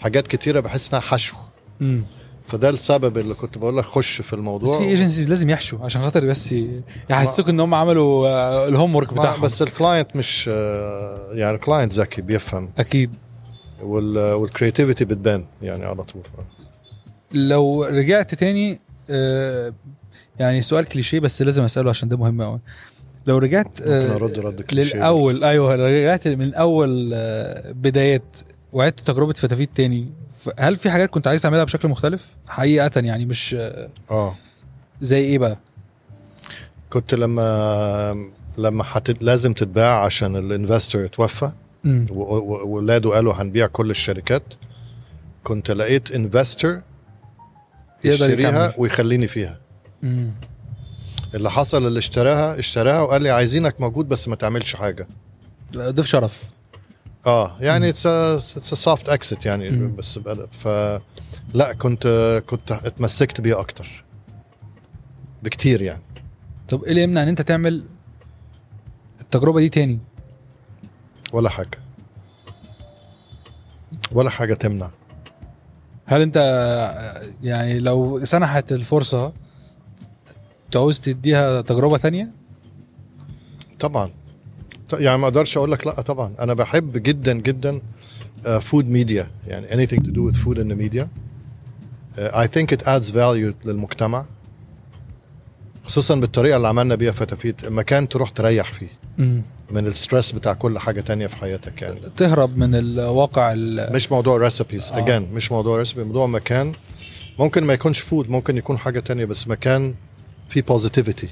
[0.00, 1.36] حاجات كتيرة بحس إنها حشو.
[1.80, 2.02] مم.
[2.46, 6.02] فده السبب اللي كنت بقول لك خش في بس الموضوع في ايجنسي لازم يحشوا عشان
[6.02, 6.54] خاطر بس
[7.10, 9.40] يحسسوك إن هم عملوا آه، ال homework بتاعهم.
[9.40, 12.72] بس ال client مش آه، يعني ال client ذكي بيفهم.
[12.78, 13.10] أكيد.
[13.82, 16.22] وال creativity بتبان يعني على طول.
[17.34, 18.78] لو رجعت تاني
[19.10, 19.72] آه،
[20.38, 22.60] يعني سؤال كليشيه بس لازم أسأله عشان ده مهم قوي
[23.26, 28.36] لو رجعت آه، رد كليشيه للأول أيوه لو رجعت من أول آه، بدايات
[28.72, 30.08] وعدت تجربة فتافيت تاني
[30.58, 33.56] هل في حاجات كنت عايز تعملها بشكل مختلف؟ حقيقة يعني مش
[34.10, 34.34] آه.
[35.00, 35.58] زي إيه بقى؟
[36.90, 39.22] كنت لما لما حت...
[39.22, 41.52] لازم تتباع عشان ال investor توفى مم.
[41.52, 41.67] و- و-
[42.10, 44.54] وولاده قالوا هنبيع كل الشركات.
[45.44, 46.80] كنت لقيت investor
[48.04, 48.74] يقدر يشتريها.
[48.78, 49.60] ويخليني فيها.
[50.02, 50.30] مم.
[51.34, 55.08] اللي حصل اللي اشتراها اشتراها وقال لي عايزينك موجود بس ما تعملش حاجة.
[55.76, 56.42] ضيف شرف.
[57.26, 59.96] آه يعني it's it's soft exit يعني مم.
[59.96, 60.68] بس بأدب ف
[61.54, 64.04] لا كنت كنت اتمسكت بيها أكتر.
[65.42, 66.02] بكتير يعني.
[66.68, 67.84] طب إيه اللي يمنع إن أنت تعمل
[69.20, 69.98] التجربة دي تاني؟
[71.32, 71.78] ولا حاجة.
[74.12, 74.90] ولا حاجة تمنع.
[76.06, 79.32] هل انت آه، يعني لو سنحت الفرصة
[80.70, 82.28] تعوز تديها تجربة تانية؟
[83.78, 84.10] طبعا.
[84.92, 86.34] يعني ما أقدرش أقول لك لا طبعا.
[86.40, 87.80] أنا بحب جدا جدا
[88.60, 91.04] food media يعني anything to do with food in the media.
[91.04, 94.24] uh, I think it adds value للمجتمع
[95.84, 97.66] خصوصا بالطريقة اللي عملنا بيها فتافيت.
[97.66, 98.98] مكان تروح تريح فيه.
[99.70, 102.00] من ال stress بتاع كل حاجة تانية في حياتك يعني.
[102.16, 104.98] تهرب من الواقع ال- مش موضوع recipes آه.
[104.98, 106.72] again مش موضوع recipe موضوع مكان.
[107.38, 109.94] ممكن ما يكونش food ممكن يكون حاجة تانية بس مكان
[110.48, 111.28] فيه positivity.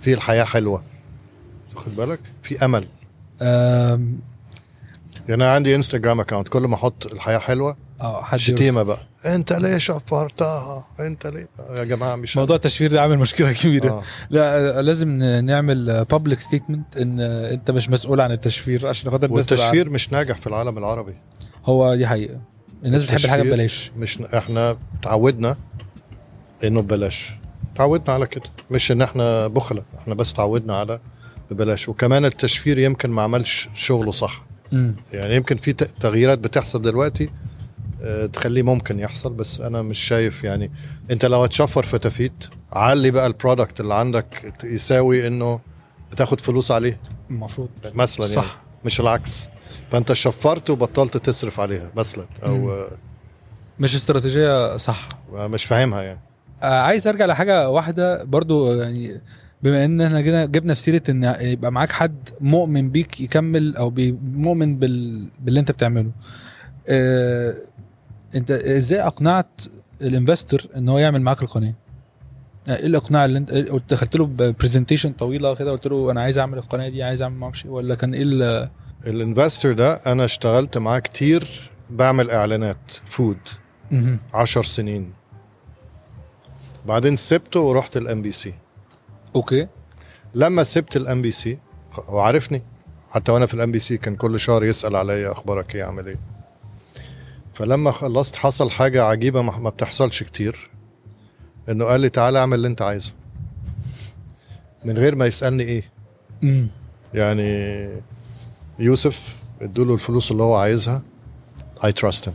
[0.00, 0.84] فيه الحياة حلوة.
[1.76, 2.86] خد بالك؟ في أمل.
[3.42, 4.18] آم،
[5.28, 8.38] يعني أنا عندي انستغرام account كل ما أحط الحياة حلوة آه حد.
[8.38, 8.98] شتيمة بقى.
[9.26, 13.90] انت ليه شفرتها انت ليه؟ يا جماعة مش موضوع التشفير ده عامل مشكلة كبيرة.
[13.90, 14.02] آه.
[14.30, 19.26] لا آه، لازم نعمل public statement إن آه، أنت مش مسؤول عن التشفير عشان خاطر
[19.28, 21.14] الناس تبقى والتشفير مش ناجح في العالم العربي.
[21.64, 22.40] هو دي حقيقة.
[22.84, 23.90] الناس بتحب الحاجة التشفير ببلاش.
[23.96, 25.56] مش إحنا اتعودنا
[26.64, 27.30] إنه ببلاش.
[27.76, 28.42] تعودنا على كده.
[28.70, 29.82] مش إن إحنا بخلة.
[29.98, 31.00] إحنا بس تعودنا على
[31.50, 31.88] ببلاش.
[31.88, 34.42] وكمان التشفير يمكن ما عملش شغله صح.
[34.72, 37.28] امم يعني يمكن في تغييرات بتحصل دلوقتي آه،
[38.32, 40.70] تخليه ممكن يحصل بس أنا مش شايف يعني.
[41.10, 45.60] أنت لو هتشفر فتافيت علي بقى ال product اللي عندك يساوي إنه
[46.12, 47.00] بتاخد فلوس عليه.
[47.30, 47.68] المفروض.
[47.94, 48.62] مثلا يعني صح.
[48.84, 49.48] مش العكس.
[49.92, 52.68] فأنت شفرت وبطلت تصرف عليها مثلا أو مم.
[52.70, 52.90] آه،
[53.80, 55.08] مش استراتيجية صح.
[55.32, 56.20] مش فاهمها يعني.
[56.62, 59.20] آه، عايز أرجع لحاجة واحدة برضو يعني
[59.62, 63.90] بما إن إحنا جينا جبنا في سيرة إن يبقى معاك حد مؤمن بيك يكمل أو
[63.90, 65.26] بي- مؤمن بال...
[65.40, 66.12] باللي أنت بتعمله.
[66.88, 67.54] آه،
[68.34, 69.62] انت إزاي اقنعت
[70.02, 71.74] ال investor ان هو يعمل معاك القناة؟
[72.68, 76.22] آه، إيه الاقناع اللي انت قلت دخلت له ب presentation طويلة كده قلت له أنا
[76.22, 78.68] عايز اعمل القناة دي عايز اعمل معرفش إيه ولا كان إيه ال-
[79.06, 82.76] ال investor ده أنا اشتغلت معاه كتير بعمل اعلانات
[83.06, 83.38] food
[83.90, 84.18] مهم.
[84.34, 85.12] عشر سنين.
[86.86, 88.54] بعدين سبته ورحت ال MBC
[89.36, 89.68] أوكي.
[90.34, 91.58] لما سبت ال MBC
[91.94, 92.62] هو عارفني
[93.10, 96.16] حتى وأنا في ال MBC كان كل شهر يسأل عليا أخبارك إيه عامل إيه؟
[97.62, 100.70] فلما خلصت حصل حاجة عجيبة ما بتحصلش كتير.
[101.68, 103.12] إنه قال لي تعالى اعمل اللي انت عايزه.
[104.84, 105.92] من غير ما يسألني إيه.
[106.42, 106.66] امم
[107.14, 107.90] يعني
[108.78, 111.02] يوسف ادوله الفلوس اللي هو عايزها.
[111.84, 112.32] I trust him.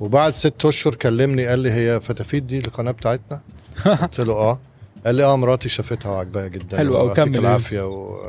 [0.00, 3.40] وبعد ست أشهر كلمني قال لي هي فتافيت دي القناة بتاعتنا؟
[4.02, 4.58] قلت له آه.
[5.06, 6.78] قال لي آه مراتي شافتها وعجبها جدا.
[6.78, 8.20] حلو ويعطيك كمل العافية و...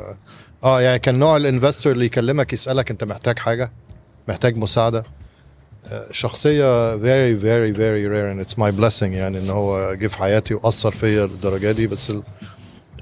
[0.64, 3.72] آه يعني كان نوع ال investor اللي يكلمك يسألك أنت محتاج حاجة؟
[4.28, 5.04] محتاج مساعدة؟
[6.10, 10.54] شخصية very very very rare and it's my blessing يعني إن هو جه في حياتي
[10.54, 12.12] وأثر فيا للدرجة دي بس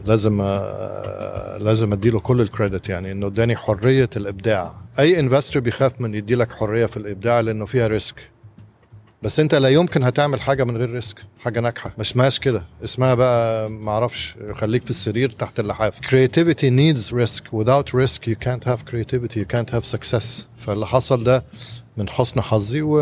[0.04, 4.74] لازم آه، لازم أديله كل ال credit يعني إنه اداني حرية الإبداع.
[4.98, 8.30] أي investor بيخاف من يديلك حرية في الإبداع لأنه فيها risk
[9.22, 11.92] بس أنت لا يمكن هتعمل حاجة من غير risk حاجة ناجحة.
[11.96, 12.66] ما اسمهاش كده.
[12.84, 16.00] اسمها بقى ما أعرفش خليك في السرير تحت اللحاف.
[16.00, 17.42] creativity needs risk.
[17.52, 20.24] without risk you can't have creativity you can't have success.
[20.58, 21.44] فاللي حصل ده
[21.96, 23.00] من حسن حظي و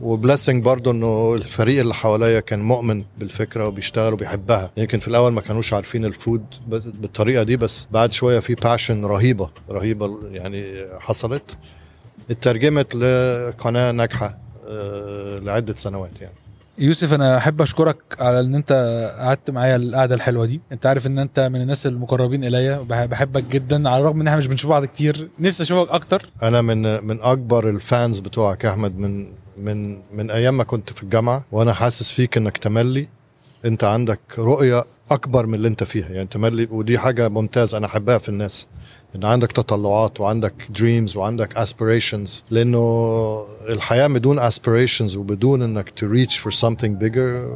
[0.00, 4.70] و blessing برضه إنه الفريق اللي حواليا كان مؤمن بالفكرة وبيشتغل وبيحبها.
[4.76, 9.04] يمكن في الأول ما كانوش عارفين ال food بالطريقة دي بس بعد شوية في passion
[9.04, 11.56] رهيبة رهيبة يعني حصلت.
[12.30, 14.38] اترجمت لقناة ناجحة
[14.68, 16.34] آه، لعدة سنوات يعني.
[16.78, 18.72] يوسف أنا أحب أشكرك على إن أنت
[19.18, 20.60] قعدت معايا القعدة الحلوة دي.
[20.72, 24.46] أنت عارف إن أنت من الناس المقربين إليا بحبك جدا على الرغم إن إحنا مش
[24.46, 25.28] بنشوف بعض كتير.
[25.40, 26.30] نفسي أشوفك أكتر.
[26.42, 30.92] أنا من من أكبر ال fans بتوعك يا أحمد من من من أيام ما كنت
[30.92, 33.08] في الجامعة وأنا حاسس فيك إنك تملي.
[33.64, 36.08] أنت عندك رؤية أكبر من اللي أنت فيها.
[36.08, 38.66] يعني تملي ودي حاجة ممتازة أنا أحبها في الناس.
[39.16, 46.34] إن عندك تطلعات وعندك dreams وعندك aspirations لأنه الحياة بدون aspirations وبدون إنك to reach
[46.38, 47.46] for something bigger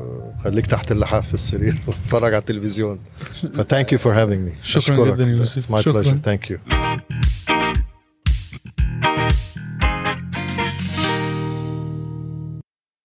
[0.44, 2.98] خليك تحت اللحاف في السرير وتتفرج على التلفزيون
[3.54, 5.10] ف thank you for having me شكراً.
[5.14, 5.80] جداً يوسف.
[5.80, 6.02] شكراً.
[6.02, 6.56] pleasure thank you